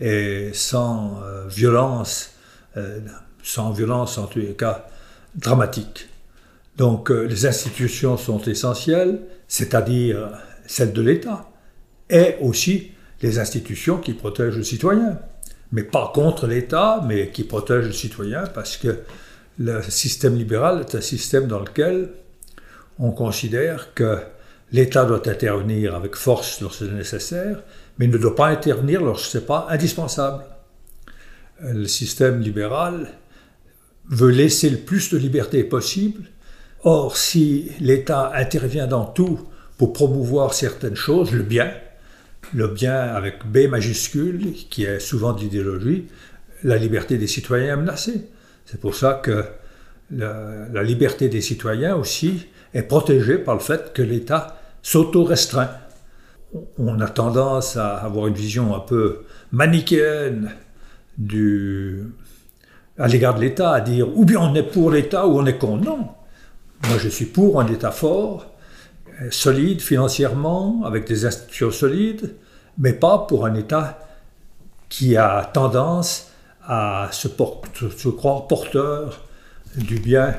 et 0.00 0.50
sans 0.52 1.20
euh, 1.22 1.46
violence, 1.48 2.32
euh, 2.76 3.00
sans 3.42 3.72
violence 3.72 4.18
en 4.18 4.26
tous 4.26 4.38
les 4.38 4.54
cas, 4.54 4.86
dramatique. 5.34 6.08
Donc 6.76 7.10
euh, 7.10 7.22
les 7.24 7.46
institutions 7.46 8.16
sont 8.16 8.40
essentielles, 8.42 9.20
c'est-à-dire 9.48 10.30
celles 10.66 10.92
de 10.92 11.02
l'État, 11.02 11.50
et 12.10 12.36
aussi 12.40 12.92
les 13.22 13.38
institutions 13.38 13.98
qui 13.98 14.12
protègent 14.12 14.56
le 14.56 14.64
citoyen. 14.64 15.18
Mais 15.72 15.82
pas 15.82 16.12
contre 16.14 16.46
l'État, 16.46 17.02
mais 17.06 17.30
qui 17.30 17.44
protègent 17.44 17.86
le 17.86 17.92
citoyen, 17.92 18.44
parce 18.46 18.76
que 18.76 19.00
le 19.58 19.82
système 19.82 20.36
libéral 20.36 20.80
est 20.80 20.94
un 20.94 21.00
système 21.00 21.46
dans 21.46 21.60
lequel 21.60 22.10
on 22.98 23.10
considère 23.10 23.94
que 23.94 24.18
l'État 24.72 25.04
doit 25.04 25.28
intervenir 25.28 25.94
avec 25.94 26.14
force 26.14 26.60
lorsque 26.60 26.84
c'est 26.84 26.92
nécessaire, 26.92 27.62
mais 27.98 28.06
il 28.06 28.10
ne 28.10 28.18
doit 28.18 28.36
pas 28.36 28.48
intervenir 28.48 29.02
lorsque 29.02 29.30
ce 29.30 29.38
n'est 29.38 29.44
pas 29.44 29.66
indispensable. 29.70 30.44
Le 31.60 31.86
système 31.86 32.40
libéral 32.40 33.08
veut 34.08 34.30
laisser 34.30 34.70
le 34.70 34.78
plus 34.78 35.10
de 35.10 35.18
liberté 35.18 35.64
possible. 35.64 36.28
Or, 36.84 37.16
si 37.16 37.72
l'État 37.80 38.32
intervient 38.34 38.86
dans 38.86 39.06
tout 39.06 39.40
pour 39.78 39.92
promouvoir 39.92 40.54
certaines 40.54 40.96
choses, 40.96 41.32
le 41.32 41.42
bien, 41.42 41.72
le 42.54 42.68
bien 42.68 42.96
avec 42.96 43.46
B 43.46 43.68
majuscule, 43.68 44.52
qui 44.70 44.84
est 44.84 45.00
souvent 45.00 45.32
d'idéologie, 45.32 46.06
la 46.64 46.76
liberté 46.76 47.18
des 47.18 47.26
citoyens 47.26 47.74
est 47.74 47.76
menacée. 47.76 48.28
C'est 48.64 48.80
pour 48.80 48.94
ça 48.94 49.14
que 49.14 49.44
la, 50.10 50.82
liberté 50.82 51.28
des 51.28 51.40
citoyens 51.40 51.96
aussi 51.96 52.46
est 52.74 52.82
protégée 52.82 53.38
par 53.38 53.54
le 53.54 53.60
fait 53.60 53.92
que 53.92 54.02
l'État 54.02 54.60
s'auto-restreint. 54.82 55.70
On 56.78 57.00
a 57.00 57.08
tendance 57.08 57.76
à 57.76 57.96
avoir 57.96 58.28
une 58.28 58.34
vision 58.34 58.74
un 58.74 58.80
peu 58.80 59.24
manichéenne 59.52 60.52
du, 61.18 62.04
à 62.98 63.08
l'égard 63.08 63.34
de 63.34 63.40
l'État, 63.40 63.72
à 63.72 63.80
dire 63.80 64.16
ou 64.16 64.24
bien 64.24 64.40
on 64.40 64.54
est 64.54 64.62
pour 64.62 64.90
l'État 64.90 65.26
ou 65.26 65.38
on 65.38 65.46
est 65.46 65.58
contre. 65.58 65.84
Non. 65.84 66.08
Moi, 66.88 66.98
je 66.98 67.08
suis 67.08 67.26
pour 67.26 67.60
un 67.60 67.66
État 67.66 67.90
fort, 67.90 68.55
solide 69.30 69.80
financièrement, 69.80 70.82
avec 70.84 71.06
des 71.06 71.24
institutions 71.24 71.70
solides, 71.70 72.34
mais 72.78 72.92
pas 72.92 73.18
pour 73.18 73.46
un 73.46 73.54
État 73.54 73.98
qui 74.88 75.16
a 75.16 75.50
tendance 75.52 76.30
à 76.62 77.08
se, 77.12 77.28
croire 78.08 78.46
porteur 78.46 79.24
du 79.76 79.98
bien, 79.98 80.34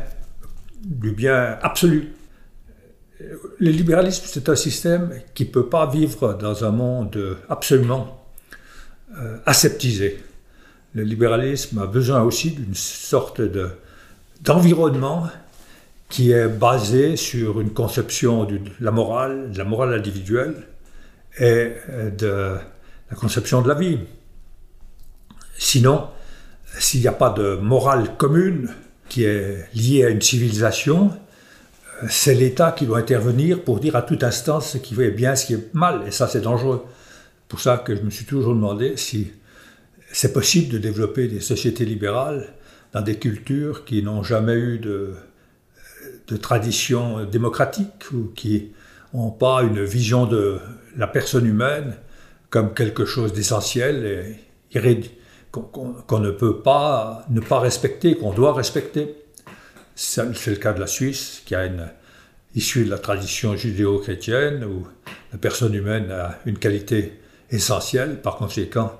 du 0.84 1.12
bien 1.12 1.58
absolu. 1.62 2.14
Le 3.60 3.72
libéralisme, 3.72 4.24
c'est 4.28 4.50
un 4.50 4.56
système 4.56 5.12
qui 5.34 5.46
ne 5.46 5.50
peut 5.50 5.68
pas 5.68 5.88
vivre 5.88 6.34
dans 6.34 6.64
un 6.64 6.72
monde 6.72 7.38
absolument 7.50 8.24
euh, 9.18 9.38
aseptisé 9.46 10.22
le 10.98 11.04
libéralisme 11.04 11.78
a 11.78 11.86
besoin 11.86 12.24
aussi 12.24 12.52
d'une 12.52 12.74
sorte 12.74 13.40
de, 13.40 13.70
d'environnement 14.42 15.28
qui 16.10 16.32
est 16.32 16.48
basé 16.48 17.18
sur 17.18 17.60
une 17.60 17.72
conception 17.72 18.46
de 18.46 18.60
la 18.80 18.92
morale, 18.92 19.52
de 19.52 19.58
la 19.58 19.66
morale 19.66 19.94
individuelle 19.94 20.56
et 21.40 21.74
de 22.18 22.56
la 23.10 23.16
conception 23.16 23.62
de 23.62 23.68
la 23.68 23.76
vie. 23.76 24.00
Sinon, 25.58 26.08
s'il 26.80 27.02
n'y 27.02 27.08
a 27.08 27.14
pas 27.14 27.30
de 27.30 27.56
morale 27.56 28.16
commune 28.18 28.70
qui 29.10 29.24
est 29.24 29.66
liée 29.74 30.06
à 30.06 30.10
une 30.10 30.22
civilisation, 30.22 31.12
euh, 32.04 32.08
c'est 32.10 32.36
l'État 32.36 32.72
qui 32.72 32.86
doit 32.86 33.00
intervenir 33.00 33.64
pour 33.64 33.80
dire 33.80 33.96
à 33.96 34.02
tout 34.02 34.20
instant 34.22 34.60
ce 34.60 34.78
qui 34.78 35.00
est 35.02 35.12
bien, 35.12 35.36
ce 35.36 35.46
qui 35.46 35.54
est 35.54 35.74
mal. 35.74 36.04
Et 36.08 36.12
ça, 36.12 36.28
c'est 36.28 36.42
dangereux. 36.42 36.86
Pour 37.48 37.60
ça 37.60 37.78
que 37.78 37.96
je 37.96 38.02
me 38.02 38.10
suis 38.10 38.26
toujours 38.26 38.54
demandé 38.54 38.98
si 38.98 39.32
c'est 40.12 40.34
possible 40.34 40.74
de 40.74 40.78
développer 40.78 41.28
des 41.28 41.40
sociétés 41.40 41.86
libérales 41.86 42.54
dans 42.94 43.02
des 43.02 43.18
cultures 43.18 43.86
qui 43.86 44.04
n'ont 44.04 44.24
jamais 44.24 44.56
eu 44.56 44.80
de, 44.80 45.16
de 46.28 46.38
tradition 46.38 47.26
démocratique 47.26 48.12
ou 48.14 48.32
qui 48.36 48.72
n'ont 49.14 49.32
pas 49.32 49.64
une 49.64 49.84
vision 49.84 50.26
de 50.26 50.60
la 50.96 51.08
personne 51.08 51.46
humaine 51.46 51.96
comme 52.50 52.74
quelque 52.74 53.06
chose 53.06 53.34
d'essentiel 53.34 54.06
et 54.74 55.12
qu'on 55.52 56.20
ne 56.20 56.32
peut 56.32 56.60
pas 56.60 57.26
ne 57.30 57.40
pas 57.40 57.60
respecter, 57.60 58.16
qu'on 58.16 58.34
doit 58.34 58.54
respecter. 58.54 59.16
C'est 59.96 60.48
le 60.48 60.56
cas 60.56 60.74
de 60.74 60.80
la 60.80 60.88
Suisse, 60.88 61.42
qui 61.46 61.56
a 61.56 61.66
une 61.66 61.88
issue 62.56 62.86
de 62.86 62.90
la 62.90 63.00
tradition 63.00 63.56
judéo-chrétienne, 63.56 64.64
où 64.64 64.88
la 65.32 65.38
personne 65.38 65.74
humaine 65.74 66.12
a 66.12 66.38
une 66.46 66.60
qualité 66.60 67.20
essentielle. 67.50 68.22
Par 68.22 68.38
conséquent, 68.38 68.94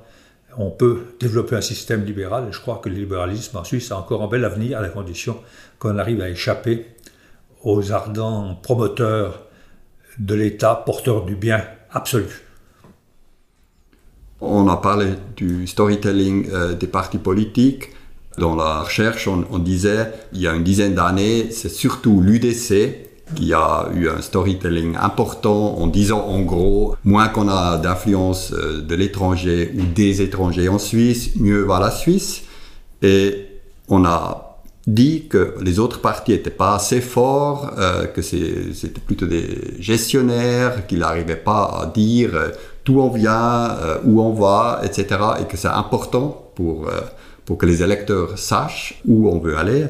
on 0.58 0.72
peut 0.72 1.04
développer 1.20 1.56
un 1.56 1.62
système 1.62 2.04
libéral, 2.04 2.48
et 2.50 2.52
je 2.52 2.60
crois 2.60 2.80
que 2.84 2.90
le 2.90 2.96
libéralisme 2.96 3.58
en 3.58 3.64
Suisse 3.64 3.92
a 3.92 3.98
encore 3.98 4.24
un 4.24 4.28
bel 4.28 4.44
avenir 4.44 4.80
à 4.80 4.82
la 4.82 4.90
condition 4.90 5.40
qu'on 5.78 5.98
arrive 6.00 6.22
à 6.22 6.30
échapper 6.30 6.88
ardents 7.92 8.56
promoteurs 8.62 9.48
de 10.20 10.36
l'État, 10.36 10.84
porteurs 10.86 11.26
du 11.26 11.36
bien 11.36 11.64
absolu. 11.92 12.26
On 14.40 14.68
a 14.68 14.78
parlé 14.78 15.08
du 15.36 15.68
storytelling 15.68 16.50
euh, 16.52 16.74
des 16.74 16.88
partis 16.88 17.18
politiques. 17.18 17.90
Dans 18.38 18.56
la 18.56 18.82
recherche, 18.82 19.28
on, 19.28 19.58
disait, 19.58 20.12
il 20.32 20.42
y 20.42 20.48
a 20.48 20.54
une 20.54 20.64
dizaine 20.64 20.94
d'années, 20.94 21.50
c'est 21.50 21.70
surtout 21.70 22.22
l'UDC 22.22 23.08
qui 23.36 23.52
a 23.52 23.90
eu 23.96 24.08
un 24.10 24.22
storytelling 24.22 24.96
important 24.96 25.76
en 25.80 25.88
disant 25.88 26.22
en 26.22 26.42
gros, 26.42 26.96
moins 27.04 27.28
qu'on 27.30 27.50
a 27.50 27.78
d'influence 27.78 28.54
euh, 28.54 28.82
de 28.82 28.96
l'étranger 28.96 29.74
ou 29.76 29.82
des 29.82 30.22
étrangers 30.22 30.70
en 30.70 30.78
Suisse, 30.78 31.32
mieux 31.36 31.64
va 31.64 31.80
la 31.80 31.92
Suisse. 31.92 32.44
Et 33.02 33.48
on 33.90 34.06
a 34.06 34.47
dit 34.88 35.28
que 35.28 35.56
les 35.62 35.80
autres 35.80 36.00
partis 36.00 36.32
n'étaient 36.32 36.50
pas 36.50 36.76
assez 36.76 37.02
forts, 37.02 37.74
euh, 37.78 38.06
que 38.06 38.22
c'était 38.22 39.02
plutôt 39.06 39.26
des 39.26 39.76
gestionnaires, 39.80 40.88
qu'ils 40.88 41.00
n'arrivaient 41.00 41.36
pas 41.36 41.82
à 41.82 41.86
dire 41.94 42.32
d'où 42.88 43.02
on 43.02 43.10
vient, 43.10 43.78
euh, 43.82 43.98
où 44.06 44.22
on 44.22 44.32
va, 44.32 44.82
etc. 44.84 45.06
Et 45.42 45.44
que 45.44 45.58
c'est 45.58 45.68
important 45.68 46.52
pour, 46.56 46.88
euh, 46.88 47.02
pour 47.46 47.58
que 47.58 47.66
les 47.66 47.84
électeurs 47.84 48.40
sachent 48.40 49.02
où 49.06 49.30
on 49.30 49.40
veut 49.40 49.58
aller. 49.58 49.88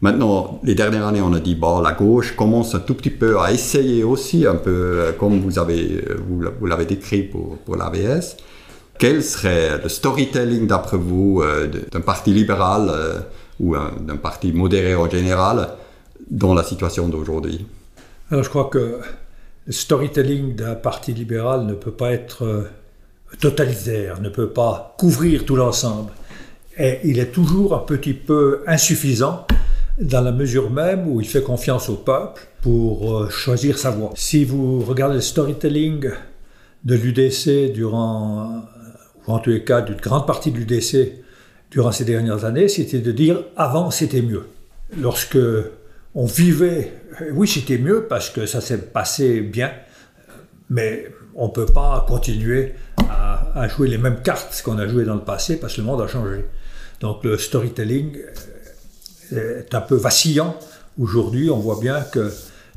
Maintenant, 0.00 0.60
les 0.62 0.74
dernières 0.74 1.06
années, 1.06 1.22
on 1.22 1.32
a 1.32 1.40
dit, 1.40 1.54
bon, 1.54 1.80
la 1.80 1.92
gauche 1.92 2.36
commence 2.36 2.74
un 2.74 2.80
tout 2.80 2.94
petit 2.94 3.10
peu 3.10 3.40
à 3.40 3.52
essayer 3.52 4.04
aussi, 4.04 4.46
un 4.46 4.54
peu 4.54 4.70
euh, 4.70 5.12
comme 5.12 5.40
vous 5.40 5.58
avez, 5.58 6.04
vous, 6.28 6.66
l'avez 6.66 6.84
décrit 6.84 7.22
pour, 7.22 7.58
pour 7.58 7.76
l'ABS. 7.76 8.36
Quel 8.98 9.22
serait 9.22 9.82
le 9.82 9.88
storytelling, 9.88 10.66
d'après 10.66 10.96
vous, 10.96 11.42
d'un 11.92 12.00
parti 12.00 12.32
libéral 12.32 12.90
ou 13.60 13.74
d'un 13.74 14.16
parti 14.16 14.52
modéré 14.52 14.94
en 14.94 15.08
général 15.08 15.70
dans 16.30 16.54
la 16.54 16.62
situation 16.62 17.08
d'aujourd'hui 17.08 17.66
Alors, 18.30 18.44
je 18.44 18.48
crois 18.48 18.66
que 18.66 19.00
le 19.66 19.72
storytelling 19.72 20.54
d'un 20.54 20.74
parti 20.74 21.12
libéral 21.12 21.66
ne 21.66 21.74
peut 21.74 21.90
pas 21.90 22.12
être 22.12 22.44
euh, 22.44 22.68
totalitaire, 23.40 24.20
ne 24.20 24.28
peut 24.28 24.50
pas 24.50 24.94
couvrir 24.98 25.44
tout 25.44 25.56
l'ensemble. 25.56 26.12
Et 26.78 27.00
il 27.04 27.18
est 27.18 27.32
toujours 27.32 27.74
un 27.74 27.80
petit 27.80 28.14
peu 28.14 28.62
insuffisant 28.66 29.46
dans 29.98 30.20
la 30.20 30.32
mesure 30.32 30.70
même 30.70 31.08
où 31.08 31.20
il 31.20 31.26
fait 31.26 31.42
confiance 31.42 31.88
au 31.88 31.96
peuple 31.96 32.46
pour 32.60 33.16
euh, 33.16 33.30
choisir 33.30 33.78
sa 33.78 33.90
voie. 33.90 34.10
Si 34.14 34.44
vous 34.44 34.80
regardez 34.80 35.16
le 35.16 35.20
storytelling 35.20 36.10
de 36.84 36.94
l'UDC 36.94 37.72
durant, 37.72 38.62
ou 39.26 39.32
en 39.32 39.38
tous 39.38 39.50
les 39.50 39.64
cas 39.64 39.80
d'une 39.80 39.96
grande 39.96 40.26
partie 40.26 40.52
de 40.52 40.58
l'UDC 40.58 41.24
durant 41.70 41.92
ces 41.92 42.04
dernières 42.04 42.44
années, 42.44 42.68
c'était 42.68 43.00
de 43.00 43.12
dire 43.12 43.42
avant 43.56 43.90
c'était 43.90 44.22
mieux. 44.22 44.44
Lorsque 44.96 45.38
on 46.14 46.26
vivait 46.26 46.92
euh, 47.20 47.30
oui, 47.32 47.48
c'était 47.48 47.78
mieux 47.78 48.06
parce 48.08 48.30
que 48.30 48.46
ça 48.46 48.60
s'est 48.60 48.78
passé 48.78 49.40
bien, 49.40 49.72
mais 50.68 51.10
on 51.34 51.48
ne 51.48 51.52
peut 51.52 51.66
pas 51.66 52.04
continuer 52.08 52.74
à, 53.08 53.68
jouer 53.68 53.88
les 53.88 53.98
mêmes 53.98 54.20
cartes 54.22 54.60
qu'on 54.62 54.78
a 54.78 54.86
jouées 54.86 55.04
dans 55.04 55.14
le 55.14 55.22
passé 55.22 55.58
parce 55.58 55.74
que 55.74 55.80
le 55.80 55.86
monde 55.86 56.02
a 56.02 56.08
changé. 56.08 56.44
Donc 57.00 57.24
le 57.24 57.38
storytelling 57.38 58.18
euh, 59.32 59.60
est 59.60 59.74
un 59.74 59.80
peu 59.80 59.96
vacillant. 59.96 60.58
Aujourd'hui, 60.98 61.50
on 61.50 61.58
voit 61.58 61.80
bien 61.80 62.00
que 62.00 62.30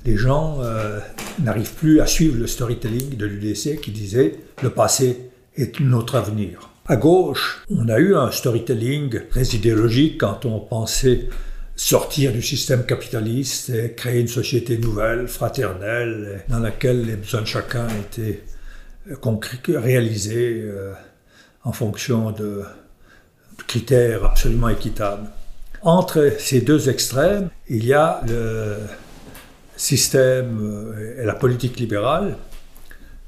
les 0.05 0.15
gens 0.15 0.59
euh, 0.61 0.99
n'arrivent 1.39 1.73
plus 1.73 1.99
à 1.99 2.05
suivre 2.05 2.37
le 2.37 2.47
storytelling 2.47 3.17
de 3.17 3.25
l'UDC 3.25 3.81
qui 3.81 3.91
disait 3.91 4.35
le 4.63 4.69
passé 4.69 5.31
est 5.55 5.79
notre 5.81 6.15
avenir. 6.15 6.68
À 6.91 6.95
gauche, 6.95 7.61
on 7.69 7.87
a 7.87 7.99
eu 7.99 8.15
un 8.15 8.31
storytelling 8.31 9.27
très 9.29 9.43
idéologique 9.43 10.19
quand 10.19 10.43
on 10.45 10.59
pensait 10.59 11.29
sortir 11.75 12.31
du 12.33 12.41
système 12.41 12.83
capitaliste 12.83 13.69
et 13.69 13.93
créer 13.93 14.21
une 14.21 14.27
société 14.27 14.79
nouvelle, 14.79 15.27
fraternelle, 15.27 16.43
dans 16.49 16.57
laquelle 16.57 17.05
les 17.05 17.15
besoins 17.15 17.41
de 17.41 17.45
chacun 17.45 17.87
étaient 17.89 18.41
euh, 19.11 19.79
réalisés 19.79 20.63
euh, 20.63 20.93
en 21.63 21.73
fonction 21.73 22.31
de, 22.31 22.63
critères 23.67 24.25
absolument 24.25 24.69
équitables. 24.69 25.29
Entre 25.83 26.37
ces 26.39 26.61
deux 26.61 26.89
extrêmes, 26.89 27.51
il 27.69 27.85
y 27.85 27.93
a 27.93 28.19
le 28.27 28.77
système 29.77 30.57
euh, 30.59 31.21
et 31.21 31.25
la 31.27 31.35
politique 31.35 31.79
libérale 31.79 32.35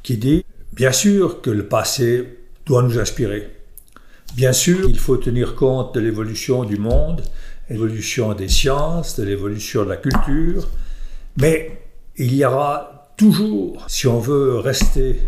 qui 0.02 0.18
dit, 0.18 0.44
bien 0.74 0.92
sûr 0.92 1.44
que 1.44 1.52
le 1.52 1.68
passé 1.68 2.41
doit 2.72 2.84
nous 2.84 2.98
inspirer. 2.98 3.50
Bien 4.36 4.54
sûr, 4.54 4.90
il 4.90 4.98
faut 4.98 5.18
tenir 5.18 5.56
compte 5.56 5.94
de 5.94 6.00
l'évolution 6.00 6.64
du 6.64 6.78
monde 6.78 7.22
l'évolution 7.70 8.34
des 8.34 8.50
sciences, 8.50 9.18
de 9.18 9.24
l'évolution 9.24 9.86
de 9.86 9.90
la 9.90 9.98
culture, 9.98 10.68
mais 11.38 11.82
il 12.18 12.34
y 12.36 12.44
aura 12.44 13.14
toujours, 13.16 13.86
si 13.88 14.08
on 14.08 14.20
veut 14.20 14.58
rester 14.60 15.22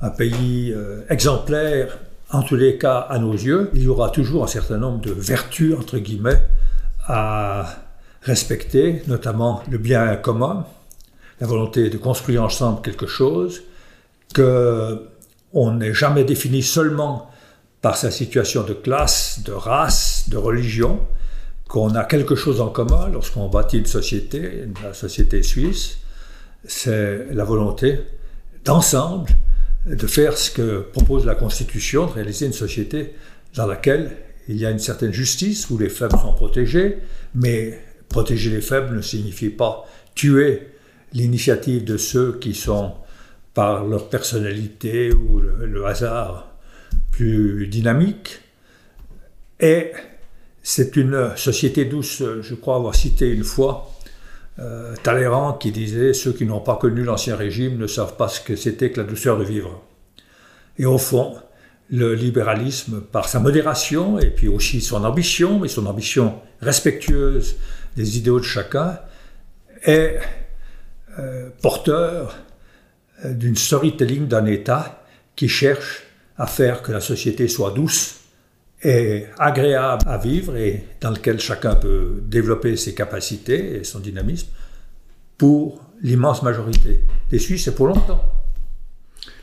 un 0.00 0.10
pays 0.10 0.72
euh, 0.72 1.02
exemplaire, 1.10 1.98
en 2.30 2.42
tous 2.42 2.54
les 2.54 2.78
cas 2.78 2.98
à 2.98 3.18
nos 3.18 3.32
yeux, 3.32 3.70
il 3.74 3.82
y 3.82 3.88
aura 3.88 4.10
toujours 4.10 4.44
un 4.44 4.46
certain 4.46 4.78
nombre 4.78 5.00
de 5.00 5.10
vertus, 5.10 5.74
entre 5.76 5.98
guillemets, 5.98 6.42
à 7.06 7.66
respecter, 8.22 9.02
notamment 9.08 9.62
le 9.68 9.78
bien 9.78 10.14
commun, 10.14 10.64
la 11.40 11.48
volonté 11.48 11.90
de 11.90 11.98
construire 11.98 12.44
ensemble 12.44 12.82
quelque 12.82 13.08
chose, 13.08 13.62
que 14.32 15.09
on 15.52 15.72
n'est 15.72 15.94
jamais 15.94 16.24
défini 16.24 16.62
seulement 16.62 17.30
par 17.80 17.96
sa 17.96 18.10
situation 18.10 18.62
de 18.62 18.74
classe, 18.74 19.40
de 19.44 19.52
race, 19.52 20.28
de 20.28 20.36
religion, 20.36 21.00
qu'on 21.68 21.94
a 21.94 22.04
quelque 22.04 22.34
chose 22.34 22.60
en 22.60 22.68
commun 22.68 23.08
lorsqu'on 23.08 23.48
bâtit 23.48 23.78
une 23.78 23.86
société, 23.86 24.64
la 24.82 24.92
société 24.92 25.42
suisse, 25.42 25.98
c'est 26.64 27.32
la 27.32 27.44
volonté 27.44 28.00
d'ensemble 28.64 29.30
de 29.86 30.06
faire 30.06 30.36
ce 30.36 30.50
que 30.50 30.80
propose 30.80 31.24
la 31.24 31.34
Constitution, 31.34 32.06
de 32.06 32.12
réaliser 32.12 32.46
une 32.46 32.52
société 32.52 33.14
dans 33.54 33.66
laquelle 33.66 34.16
il 34.48 34.56
y 34.56 34.66
a 34.66 34.70
une 34.70 34.78
certaine 34.78 35.12
justice, 35.12 35.70
où 35.70 35.78
les 35.78 35.88
faibles 35.88 36.18
sont 36.18 36.34
protégés, 36.34 36.98
mais 37.34 37.80
protéger 38.08 38.50
les 38.50 38.60
faibles 38.60 38.96
ne 38.96 39.00
signifie 39.00 39.48
pas 39.48 39.86
tuer 40.14 40.68
l'initiative 41.12 41.84
de 41.84 41.96
ceux 41.96 42.38
qui 42.38 42.54
sont, 42.54 42.92
par 43.54 43.84
leur 43.84 44.08
personnalité 44.08 45.12
ou 45.12 45.40
le, 45.40 45.86
hasard, 45.86 46.52
plus 47.10 47.66
dynamiques. 47.66 48.40
Et 49.58 49.92
c'est 50.62 50.96
une 50.96 51.36
société 51.36 51.84
douce, 51.84 52.22
je 52.40 52.54
crois 52.54 52.76
avoir 52.76 52.94
cité 52.94 53.28
une 53.30 53.44
fois 53.44 53.90
euh, 54.58 54.94
Talleyrand 55.02 55.54
qui 55.54 55.72
disait 55.72 56.12
Ceux 56.12 56.32
qui 56.32 56.44
n'ont 56.44 56.60
pas 56.60 56.76
connu 56.76 57.02
l'Ancien 57.02 57.36
Régime 57.36 57.78
ne 57.78 57.86
savent 57.86 58.16
pas 58.16 58.28
ce 58.28 58.40
que 58.40 58.56
c'était 58.56 58.90
que 58.90 59.00
la 59.00 59.06
douceur 59.06 59.38
de 59.38 59.44
vivre. 59.44 59.82
Et 60.78 60.86
au 60.86 60.98
fond, 60.98 61.36
le 61.90 62.14
libéralisme, 62.14 63.00
par 63.00 63.28
sa 63.28 63.40
modération 63.40 64.18
et 64.18 64.30
puis 64.30 64.48
aussi 64.48 64.80
son 64.80 65.04
ambition, 65.04 65.58
mais 65.58 65.68
son 65.68 65.86
ambition 65.86 66.40
respectueuse 66.60 67.56
des 67.96 68.18
idéaux 68.18 68.38
de 68.38 68.44
chacun, 68.44 68.98
est 69.82 70.18
euh, 71.18 71.48
porteur 71.62 72.36
d'une 73.24 73.56
storytelling 73.56 74.26
d'un 74.26 74.46
État 74.46 75.04
qui 75.36 75.48
cherche 75.48 76.04
à 76.38 76.46
faire 76.46 76.82
que 76.82 76.92
la 76.92 77.00
société 77.00 77.48
soit 77.48 77.72
douce 77.72 78.16
est 78.82 79.26
agréable 79.38 80.04
à 80.06 80.16
vivre 80.16 80.56
et 80.56 80.84
dans 81.00 81.10
lequel 81.10 81.38
chacun 81.38 81.74
peut 81.74 82.22
développer 82.26 82.76
ses 82.76 82.94
capacités 82.94 83.76
et 83.76 83.84
son 83.84 84.00
dynamisme 84.00 84.48
pour 85.36 85.82
l'immense 86.02 86.42
majorité 86.42 87.00
des 87.30 87.38
Suisses 87.38 87.66
et 87.68 87.74
pour 87.74 87.88
longtemps. 87.88 88.22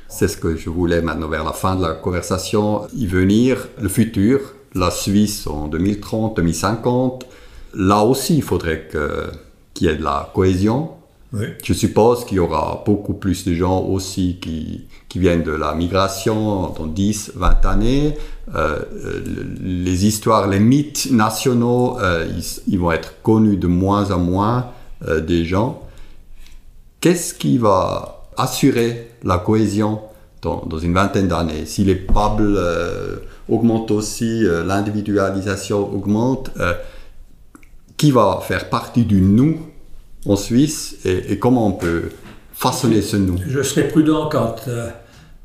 C'est 0.10 0.28
ce 0.28 0.38
que 0.38 0.56
je 0.56 0.70
voulais 0.70 1.02
maintenant 1.02 1.28
vers 1.28 1.44
la 1.44 1.54
fin 1.54 1.76
de 1.76 1.84
la 1.84 1.94
conversation 1.94 2.88
y 2.94 3.06
venir. 3.06 3.68
Le 3.80 3.90
futur, 3.90 4.40
la 4.74 4.90
Suisse 4.90 5.46
en 5.48 5.68
2030, 5.68 6.38
2050, 6.38 7.26
là 7.76 8.02
aussi 8.04 8.38
il 8.38 8.44
faudrait 8.44 8.88
qu'il 9.74 9.88
y 9.88 9.90
ait 9.90 9.98
de 9.98 10.04
la 10.04 10.32
cohésion. 10.34 10.92
Je 11.34 11.74
suppose 11.74 12.24
qu'il 12.26 12.38
y 12.38 12.40
aura 12.40 12.84
beaucoup 12.86 13.14
plus 13.14 13.46
de 13.46 13.54
gens 13.54 13.82
aussi 13.82 14.38
qui, 14.42 14.88
viennent 15.16 15.42
de 15.42 15.52
la 15.52 15.74
migration 15.74 16.70
dans 16.78 16.86
10, 16.86 17.32
20 17.36 17.66
années. 17.66 18.16
Euh, 18.54 18.80
les 19.62 20.06
histoires, 20.06 20.48
les 20.48 20.60
mythes 20.60 21.10
nationaux, 21.10 22.00
euh, 22.00 22.28
ils, 22.68 22.78
vont 22.78 22.92
être 22.92 23.16
connus 23.24 23.58
de 23.58 23.66
moins 23.66 24.12
en 24.12 24.20
moins 24.20 24.68
euh, 25.08 25.20
des 25.20 25.44
gens. 25.44 25.82
Qu'est-ce 27.02 27.34
qui 27.34 27.58
va 27.58 28.28
assurer 28.38 29.10
la 29.24 29.40
cohésion 29.40 30.02
dans, 30.44 30.78
une 30.78 30.94
vingtaine 30.94 31.28
d'années? 31.28 31.66
Si 31.66 31.84
les 31.84 31.96
pables 31.96 32.60
augmentent 33.50 33.92
aussi, 33.92 34.44
l'individualisation 34.44 35.80
augmente, 35.94 36.52
qui 37.98 38.12
va 38.12 38.40
faire 38.48 38.70
partie 38.70 39.04
du 39.04 39.20
nous? 39.20 39.58
En 40.28 40.36
Suisse 40.36 40.98
et, 41.06 41.40
comment 41.40 41.68
on 41.68 41.72
peut 41.74 42.10
façonner 42.54 43.02
ce 43.02 43.18
nous 43.18 43.38
Je 43.48 43.62
serai 43.62 43.88
prudent 43.88 44.30
quand 44.30 44.56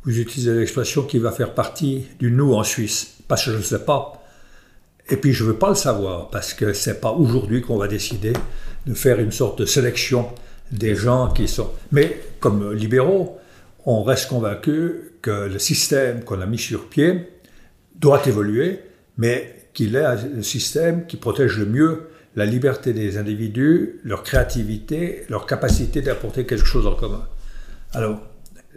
vous 0.04 0.18
utilisez 0.18 0.52
l'expression 0.54 1.02
qui 1.02 1.18
va 1.18 1.30
faire 1.30 1.54
partie 1.54 2.06
du 2.18 2.30
nous 2.30 2.54
en 2.54 2.64
Suisse, 2.64 3.18
parce 3.28 3.44
que 3.44 3.52
je 3.52 3.58
ne 3.58 3.62
sais 3.62 3.84
pas. 3.84 4.22
Et 5.08 5.16
puis 5.16 5.32
je 5.32 5.44
ne 5.44 5.50
veux 5.50 5.56
pas 5.56 5.68
le 5.68 5.74
savoir, 5.74 6.30
parce 6.30 6.54
que 6.54 6.72
ce 6.72 6.90
n'est 6.90 6.96
pas 6.96 7.12
aujourd'hui 7.12 7.62
qu'on 7.62 7.76
va 7.76 7.88
décider 7.88 8.32
de 8.86 8.94
faire 8.94 9.20
une 9.20 9.32
sorte 9.32 9.60
de 9.60 9.66
sélection 9.66 10.28
des 10.72 10.94
gens 10.94 11.28
qui 11.28 11.46
sont... 11.46 11.70
Mais 11.92 12.20
comme 12.40 12.72
libéraux, 12.72 13.38
on 13.84 14.02
reste 14.02 14.28
convaincu 14.28 15.12
que 15.22 15.48
le 15.48 15.58
système 15.58 16.24
qu'on 16.24 16.40
a 16.40 16.46
mis 16.46 16.58
sur 16.58 16.88
pied 16.88 17.28
doit 17.94 18.26
évoluer, 18.26 18.80
mais 19.18 19.68
qu'il 19.74 19.94
est 19.94 20.04
un 20.04 20.42
système 20.42 21.06
qui 21.06 21.16
protège 21.16 21.58
le 21.58 21.66
mieux 21.66 22.08
la 22.34 22.46
liberté 22.46 22.92
des 22.92 23.18
individus, 23.18 24.00
leur 24.04 24.22
créativité, 24.22 25.24
leur 25.28 25.46
capacité 25.46 26.00
d'apporter 26.00 26.46
quelque 26.46 26.64
chose 26.64 26.86
en 26.86 26.94
commun. 26.94 27.26
Alors, 27.92 28.20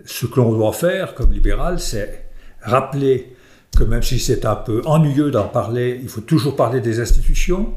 ce 0.05 0.25
que 0.25 0.39
l'on 0.39 0.51
doit 0.53 0.73
faire 0.73 1.15
comme 1.15 1.31
libéral, 1.31 1.79
c'est 1.79 2.25
rappeler 2.61 3.35
que 3.77 3.83
même 3.83 4.03
si 4.03 4.19
c'est 4.19 4.45
un 4.45 4.55
peu 4.55 4.81
ennuyeux 4.85 5.31
d'en 5.31 5.47
parler, 5.47 5.99
il 6.01 6.09
faut 6.09 6.21
toujours 6.21 6.55
parler 6.55 6.81
des 6.81 6.99
institutions 6.99 7.73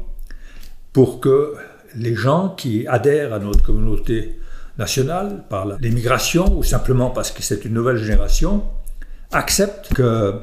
pour 0.91 1.19
que 1.19 1.55
les 1.95 2.15
gens 2.15 2.49
qui 2.49 2.87
adhèrent 2.87 3.33
à 3.33 3.39
notre 3.39 3.63
communauté 3.63 4.39
nationale 4.77 5.43
par 5.49 5.65
l'émigration 5.79 6.57
ou 6.57 6.63
simplement 6.63 7.09
parce 7.09 7.31
que 7.31 7.41
c'est 7.41 7.65
une 7.65 7.73
nouvelle 7.73 7.97
génération 7.97 8.63
acceptent 9.31 9.93
que 9.93 10.35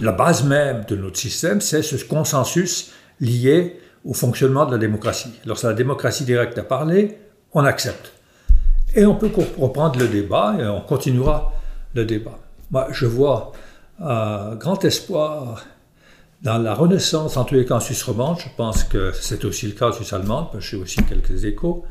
la 0.00 0.12
base 0.12 0.44
même 0.44 0.84
de 0.86 0.96
notre 0.96 1.18
système, 1.18 1.60
c'est 1.60 1.82
ce 1.82 1.96
consensus 2.04 2.92
lié 3.20 3.80
au 4.08 4.14
fonctionnement 4.14 4.64
de 4.64 4.72
la 4.72 4.78
démocratie. 4.78 5.34
Lorsque 5.44 5.64
la 5.64 5.74
démocratie 5.74 6.24
directe 6.24 6.56
a 6.56 6.62
parlé, 6.62 7.18
on 7.52 7.62
accepte. 7.64 8.10
Et 8.94 9.04
on 9.04 9.14
peut 9.14 9.30
reprendre 9.58 9.98
le 9.98 10.08
débat 10.08 10.56
et 10.58 10.66
on 10.66 10.80
continuera 10.80 11.52
le 11.94 12.06
débat. 12.06 12.38
Moi, 12.70 12.88
je 12.90 13.04
vois 13.04 13.52
un 14.00 14.54
grand 14.54 14.82
espoir 14.86 15.62
dans 16.40 16.56
la 16.56 16.72
renaissance, 16.72 17.36
en 17.36 17.44
tous 17.44 17.54
les 17.54 17.66
cas 17.66 17.74
en 17.74 17.80
Suisse 17.80 18.02
romande, 18.02 18.38
je 18.38 18.48
pense 18.56 18.84
que 18.84 19.12
c'est 19.12 19.44
aussi 19.44 19.66
le 19.66 19.72
cas 19.72 19.88
en 19.88 19.92
Suisse 19.92 20.12
allemande, 20.12 20.52
parce 20.52 20.64
que 20.64 20.70
j'ai 20.70 20.82
aussi 20.82 21.02
quelques 21.04 21.44
échos, 21.44 21.84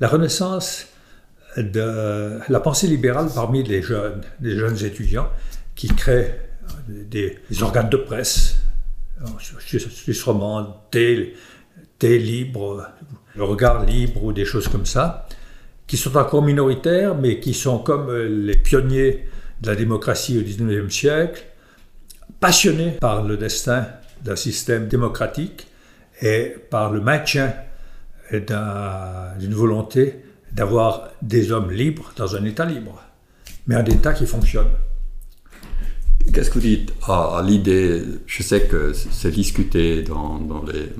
la 0.00 0.08
renaissance 0.08 0.86
de 1.56 2.40
la 2.48 2.60
pensée 2.60 2.88
libérale 2.88 3.28
parmi 3.32 3.62
les 3.62 3.82
jeunes, 3.82 4.22
les 4.40 4.56
jeunes 4.56 4.82
étudiants 4.84 5.28
qui 5.76 5.88
créent 5.88 6.40
des, 6.88 7.38
organes 7.60 7.90
de 7.90 7.96
presse, 7.98 8.56
en 9.22 9.38
Suisse 9.38 10.22
romande, 10.24 10.72
T, 10.90 11.34
T 12.00 12.18
libre, 12.18 12.88
le 13.36 13.44
regard 13.44 13.84
libre 13.84 14.24
ou 14.24 14.32
des 14.32 14.44
choses 14.44 14.66
comme 14.66 14.86
ça, 14.86 15.28
qui 15.86 15.96
sont 15.96 16.16
encore 16.16 16.42
minoritaires, 16.42 17.14
mais 17.14 17.38
qui 17.38 17.54
sont 17.54 17.78
comme 17.78 18.08
euh, 18.10 18.28
les 18.28 18.56
pionniers 18.56 19.26
de 19.60 19.68
la 19.68 19.76
démocratie 19.76 20.38
au 20.38 20.42
XIXe 20.42 20.92
siècle, 20.92 21.44
passionnés 22.40 22.92
par 23.00 23.22
le 23.22 23.36
destin 23.36 23.86
d'un 24.24 24.36
système 24.36 24.88
démocratique 24.88 25.66
et 26.22 26.54
par 26.70 26.90
le 26.90 27.00
maintien 27.00 27.52
d'une 28.32 29.54
volonté 29.54 30.22
d'avoir 30.52 31.10
des 31.20 31.52
hommes 31.52 31.70
libres 31.70 32.12
dans 32.16 32.36
un 32.36 32.44
État 32.44 32.64
libre, 32.64 33.02
mais 33.66 33.74
un 33.74 33.84
État 33.84 34.12
qui 34.12 34.26
fonctionne. 34.26 34.68
Qu'est-ce 36.32 36.50
que 36.50 36.54
vous 36.54 36.60
dites 36.60 36.92
à, 37.08 37.42
l'idée, 37.44 38.02
je 38.26 38.42
sais 38.42 38.62
que 38.62 38.92
c'est 38.92 39.32
discuté 39.32 40.02
dans, 40.02 40.64
les, 40.66 40.92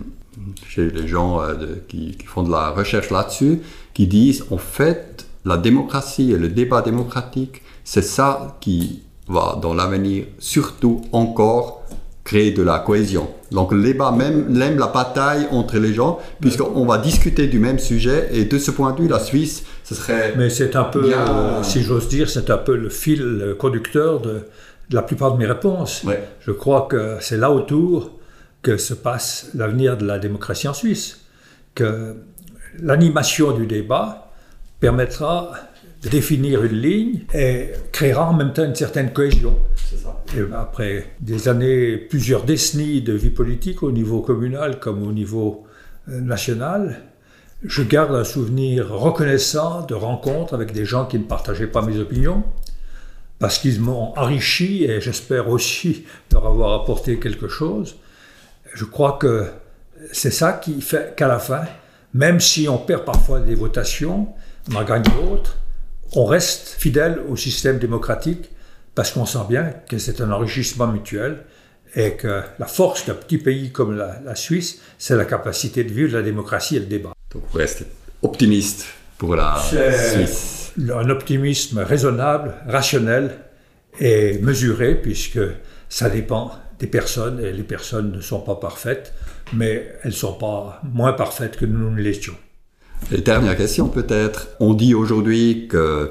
chez 0.69 0.91
les 0.91 1.09
gens 1.09 1.41
euh, 1.43 1.55
qui, 1.89 2.17
qui, 2.17 2.27
font 2.27 2.43
de 2.43 2.51
la 2.51 2.71
recherche 2.71 3.11
là-dessus, 3.11 3.61
qui 3.95 4.07
disent 4.07 4.45
en 4.51 4.59
fait 4.59 5.27
la 5.45 5.57
démocratie 5.57 6.33
et 6.33 6.37
le 6.37 6.49
débat 6.49 6.83
démocratique, 6.83 7.63
c'est 7.85 8.03
ça 8.03 8.59
qui 8.61 9.03
va 9.29 9.59
dans 9.61 9.75
l'avenir 9.75 10.27
surtout 10.39 11.03
encore 11.13 11.83
créer 12.25 12.53
de 12.53 12.63
la 12.63 12.79
cohésion. 12.79 13.29
Donc 13.51 13.73
le 13.73 13.83
débat 13.83 14.13
même, 14.13 14.55
l'aime 14.57 14.79
la 14.79 14.89
bataille 14.89 15.47
entre 15.51 15.79
les 15.79 15.95
gens, 15.95 16.19
puisqu'on 16.41 16.85
va 16.85 16.99
discuter 16.99 17.47
du 17.47 17.59
même 17.59 17.79
sujet, 17.79 18.29
et 18.33 18.45
de 18.45 18.59
ce 18.59 18.71
point 18.71 18.93
de 18.93 19.03
vue, 19.03 19.09
la 19.09 19.19
Suisse, 19.19 19.65
ce 19.83 19.95
serait... 19.95 20.35
Mais 20.37 20.51
c'est 20.51 20.77
un 20.77 20.85
peu, 20.85 21.13
euh, 21.13 21.63
si 21.63 21.83
j'ose 21.83 22.09
dire, 22.09 22.29
c'est 22.29 22.51
un 22.51 22.59
peu 22.59 22.77
le 22.77 22.89
fil 22.89 23.57
conducteur 23.59 24.21
de, 24.21 24.43
la 24.93 25.03
plupart 25.03 25.33
de 25.33 25.39
mes 25.39 25.47
réponses. 25.47 26.05
Je 26.41 26.53
crois 26.53 26.87
que 26.89 27.17
c'est 27.21 27.37
là 27.37 27.51
autour 27.51 28.11
que 28.63 28.77
se 28.77 28.95
passe 28.95 29.51
l'avenir 29.55 29.97
de 29.97 30.07
la 30.07 30.19
démocratie 30.19 30.69
en 30.69 30.75
Suisse, 30.75 31.25
que 31.75 32.17
l'animation 32.79 33.53
du 33.53 33.67
débat 33.67 34.31
permettra 34.81 35.53
de 36.03 36.09
définir 36.09 36.65
une 36.65 36.81
ligne 36.81 37.21
et 37.35 37.71
créera 37.93 38.29
en 38.29 38.33
même 38.33 38.53
temps 38.53 38.65
une 38.65 38.75
certaine 38.75 39.13
cohésion. 39.13 39.57
Et 40.37 40.41
après 40.55 41.13
des 41.21 41.49
années, 41.49 41.97
plusieurs 41.97 42.45
décennies 42.45 43.03
de 43.03 43.13
vie 43.13 43.31
politique 43.31 43.83
au 43.83 43.93
niveau 43.93 44.21
communal 44.21 44.79
comme 44.79 45.07
au 45.07 45.13
niveau 45.13 45.67
euh, 46.09 46.21
national, 46.21 47.03
je 47.63 47.83
garde 47.83 48.15
un 48.15 48.25
souvenir 48.25 48.89
reconnaissant 48.89 49.85
de 49.85 49.95
rencontres 49.95 50.55
avec 50.55 50.73
des 50.73 50.87
gens 50.87 51.05
qui 51.05 51.19
ne 51.19 51.25
partageaient 51.25 51.67
pas 51.67 51.83
mes 51.83 51.99
opinions, 51.99 52.43
parce 53.39 53.59
qu'ils 53.59 53.81
m'ont 53.81 54.17
enrichi 54.17 54.85
et 54.85 55.01
j'espère 55.01 55.49
aussi 55.51 56.05
leur 56.33 56.47
avoir 56.47 56.81
apporté 56.81 57.19
quelque 57.19 57.49
chose. 57.49 57.97
Je 58.75 58.85
crois 58.85 59.19
que 59.21 59.47
c'est 60.13 60.31
ça 60.31 60.55
qui 60.55 60.81
fait 60.81 61.15
qu'à 61.17 61.29
la 61.29 61.39
fin, 61.39 61.63
même 62.15 62.41
si 62.41 62.69
on 62.69 62.79
perd 62.79 63.05
parfois 63.05 63.41
des 63.41 63.55
votations, 63.55 64.29
on 64.71 64.77
en 64.77 64.85
gagne 64.85 65.03
d'autres, 65.03 65.57
on 66.13 66.25
reste 66.25 66.77
fidèle 66.79 67.21
au 67.29 67.37
système 67.37 67.79
démocratique 67.79 68.51
parce 68.95 69.13
qu'on 69.13 69.27
sent 69.27 69.47
bien 69.49 69.73
que 69.89 69.99
c'est 69.99 70.21
un 70.21 70.31
enrichissement 70.33 70.89
mutuel 70.89 71.45
et 71.95 72.15
que 72.15 72.43
la 72.59 72.67
force 72.67 73.07
d'un 73.07 73.15
petit 73.15 73.39
pays 73.39 73.71
comme 73.71 73.97
la, 73.97 74.35
Suisse, 74.35 74.81
c'est 74.99 75.17
la 75.17 75.25
capacité 75.25 75.85
de 75.85 75.93
vivre 75.93 76.17
la 76.17 76.23
démocratie 76.23 76.77
et 76.77 76.81
le 76.81 76.87
débat. 76.87 77.13
Donc 77.33 77.45
vous 77.51 77.59
restez 77.59 77.87
optimiste 78.23 78.87
pour 79.19 79.35
la 79.37 79.61
Suisse 79.61 80.73
Un 80.79 81.11
optimisme 81.11 81.81
raisonnable, 81.81 82.55
rationnel 82.67 83.37
et 84.01 84.39
mesuré, 84.39 84.95
puisque 84.95 85.41
ça 85.89 86.11
dépend 86.11 86.53
des 86.79 86.87
personnes 86.87 87.39
et 87.41 87.53
les 87.53 87.63
personnes 87.63 88.11
ne 88.13 88.21
sont 88.21 88.41
pas 88.41 88.57
parfaites 88.57 89.13
mais 89.53 89.93
elles 90.03 90.11
ne 90.11 90.15
sont 90.15 90.35
pas 90.35 90.81
moins 90.93 91.13
parfaites 91.13 91.57
que 91.57 91.67
nous 91.67 91.91
ne 91.91 92.01
l'étions. 92.01 92.35
Et 93.13 93.19
dernière 93.19 93.57
question 93.57 93.89
peut-être. 93.89 94.49
On 94.61 94.75
dit 94.75 94.95
aujourd'hui 94.95 95.67
que 95.69 96.11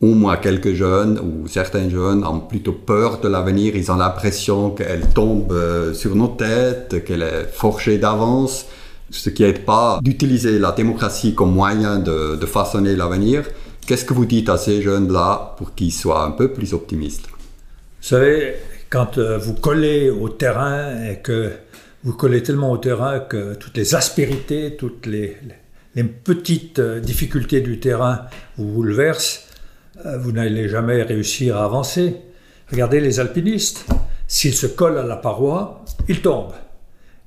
au 0.00 0.14
moins 0.14 0.36
quelques 0.36 0.74
jeunes 0.74 1.18
ou 1.18 1.48
certains 1.48 1.88
jeunes 1.88 2.24
ont 2.24 2.40
plutôt 2.40 2.72
peur 2.72 3.20
de 3.20 3.28
l'avenir. 3.28 3.74
Ils 3.74 3.90
ont 3.90 3.96
l'impression 3.96 4.70
qu'elle 4.70 5.08
tombe 5.08 5.52
euh, 5.52 5.94
sur 5.94 6.14
nos 6.14 6.28
têtes, 6.28 7.04
qu'elle 7.04 7.22
est 7.22 7.46
forgée 7.50 7.96
d'avance, 7.96 8.66
ce 9.10 9.30
qui 9.30 9.42
n'aide 9.42 9.64
pas 9.64 10.00
d'utiliser 10.02 10.58
la 10.58 10.72
démocratie 10.72 11.34
comme 11.34 11.52
moyen 11.52 12.00
de, 12.00 12.36
de 12.36 12.46
façonner 12.46 12.96
l'avenir. 12.96 13.44
Qu'est-ce 13.86 14.06
que 14.06 14.14
vous 14.14 14.24
dites 14.24 14.48
à 14.48 14.56
ces 14.56 14.80
jeunes-là 14.80 15.54
pour 15.58 15.74
qu'ils 15.74 15.92
soient 15.92 16.24
un 16.24 16.30
peu 16.30 16.50
plus 16.50 16.72
optimistes? 16.72 17.26
Vous 17.26 18.08
savez, 18.08 18.54
quand 18.88 19.18
euh, 19.18 19.36
vous 19.36 19.52
collez 19.52 20.08
au 20.08 20.30
terrain 20.30 21.04
et 21.04 21.18
que 21.18 21.52
vous 22.02 22.14
collez 22.14 22.42
tellement 22.42 22.70
au 22.70 22.78
terrain 22.78 23.20
que 23.20 23.54
toutes 23.54 23.76
les 23.76 23.94
aspérités, 23.94 24.76
toutes 24.76 25.04
les, 25.04 25.36
petites 26.24 26.78
euh, 26.78 27.00
difficultés 27.00 27.60
du 27.60 27.78
terrain 27.78 28.22
vous 28.56 28.68
bouleversent, 28.68 29.48
euh, 30.06 30.16
vous 30.16 30.32
n'allez 30.32 30.70
jamais 30.70 31.02
réussir 31.02 31.58
à 31.58 31.64
avancer. 31.66 32.16
Regardez 32.70 33.00
les 33.00 33.20
alpinistes, 33.20 33.84
s'ils 34.26 34.54
se 34.54 34.66
collent 34.66 34.98
à 34.98 35.04
la 35.04 35.16
paroi, 35.16 35.84
ils 36.08 36.22
tombent. 36.22 36.54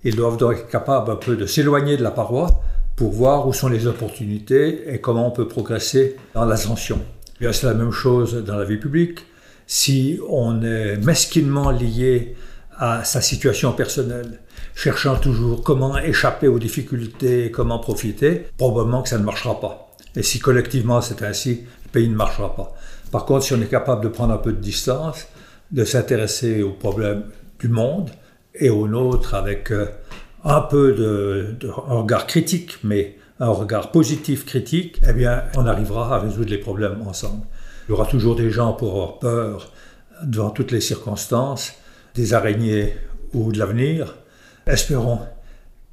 Ils 0.03 0.15
doivent 0.15 0.37
donc 0.37 0.53
être 0.53 0.69
capables 0.69 1.11
un 1.11 1.17
peu 1.17 1.35
de 1.35 1.45
s'éloigner 1.45 1.97
de 1.97 2.03
la 2.03 2.11
paroi 2.11 2.63
pour 2.97 3.11
voir 3.11 3.47
où 3.47 3.53
sont 3.53 3.69
les 3.69 3.85
opportunités 3.85 4.91
et 4.91 4.99
comment 4.99 5.27
on 5.27 5.31
peut 5.31 5.47
progresser 5.47 6.17
dans 6.33 6.45
l'ascension. 6.45 6.99
C'est 7.39 7.63
la 7.63 7.75
même 7.75 7.91
chose 7.91 8.43
dans 8.43 8.57
la 8.57 8.65
vie 8.65 8.77
publique. 8.77 9.19
Si 9.67 10.19
on 10.27 10.63
est 10.63 10.97
mesquinement 10.97 11.69
lié 11.69 12.35
à 12.75 13.03
sa 13.03 13.21
situation 13.21 13.71
personnelle, 13.71 14.39
cherchant 14.73 15.15
toujours 15.15 15.63
comment 15.63 15.95
échapper 15.99 16.47
aux 16.47 16.57
difficultés, 16.57 17.51
comment 17.51 17.77
profiter, 17.77 18.47
probablement 18.57 19.03
que 19.03 19.09
ça 19.09 19.19
ne 19.19 19.23
marchera 19.23 19.59
pas. 19.59 19.91
Et 20.15 20.23
si 20.23 20.39
collectivement 20.39 20.99
c'est 20.99 21.21
ainsi, 21.21 21.65
le 21.85 21.91
pays 21.91 22.09
ne 22.09 22.15
marchera 22.15 22.55
pas. 22.55 22.73
Par 23.11 23.25
contre, 23.25 23.45
si 23.45 23.53
on 23.53 23.61
est 23.61 23.69
capable 23.69 24.03
de 24.03 24.09
prendre 24.09 24.33
un 24.33 24.37
peu 24.37 24.53
de 24.53 24.59
distance, 24.59 25.27
de 25.71 25.83
s'intéresser 25.85 26.63
aux 26.63 26.73
problèmes 26.73 27.25
du 27.59 27.67
monde 27.67 28.09
et 28.55 28.71
aux 28.71 28.87
nôtres 28.87 29.35
avec 29.35 29.71
euh, 29.71 29.85
un 30.43 30.61
peu 30.61 30.93
de, 30.93 31.55
de 31.59 31.69
un 31.69 31.99
regard 31.99 32.27
critique, 32.27 32.77
mais 32.83 33.17
un 33.39 33.49
regard 33.49 33.91
positif 33.91 34.45
critique, 34.45 34.99
eh 35.07 35.13
bien, 35.13 35.43
on 35.55 35.65
arrivera 35.65 36.15
à 36.15 36.19
résoudre 36.19 36.49
les 36.49 36.57
problèmes 36.57 37.01
ensemble. 37.07 37.45
Il 37.87 37.91
y 37.91 37.93
aura 37.93 38.05
toujours 38.05 38.35
des 38.35 38.49
gens 38.49 38.73
pour 38.73 38.91
avoir 38.93 39.19
peur 39.19 39.71
devant 40.23 40.49
toutes 40.49 40.71
les 40.71 40.81
circonstances, 40.81 41.73
des 42.15 42.33
araignées 42.33 42.93
ou 43.33 43.51
de 43.51 43.59
l'avenir. 43.59 44.15
Espérons 44.65 45.19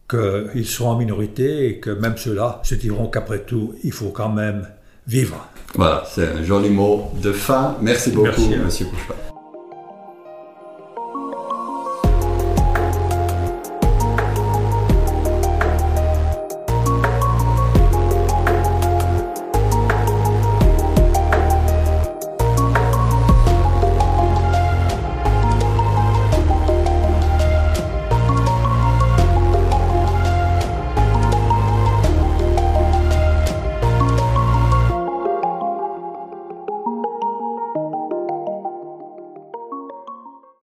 qu'ils 0.08 0.66
seront 0.66 0.90
en 0.90 0.98
minorité 0.98 1.68
et 1.68 1.80
que 1.80 1.90
même 1.90 2.16
ceux-là 2.16 2.60
se 2.62 2.74
diront 2.74 3.06
qu'après 3.06 3.40
tout, 3.40 3.74
il 3.84 3.92
faut 3.92 4.10
quand 4.10 4.30
même 4.30 4.66
vivre. 5.06 5.48
Voilà, 5.74 6.04
c'est 6.06 6.28
un 6.28 6.42
joli 6.42 6.70
mot 6.70 7.12
de 7.22 7.32
fin. 7.32 7.76
Merci 7.80 8.10
beaucoup, 8.10 8.48
Merci, 8.48 8.56
Monsieur 8.56 8.86
Couchepin. 8.86 9.33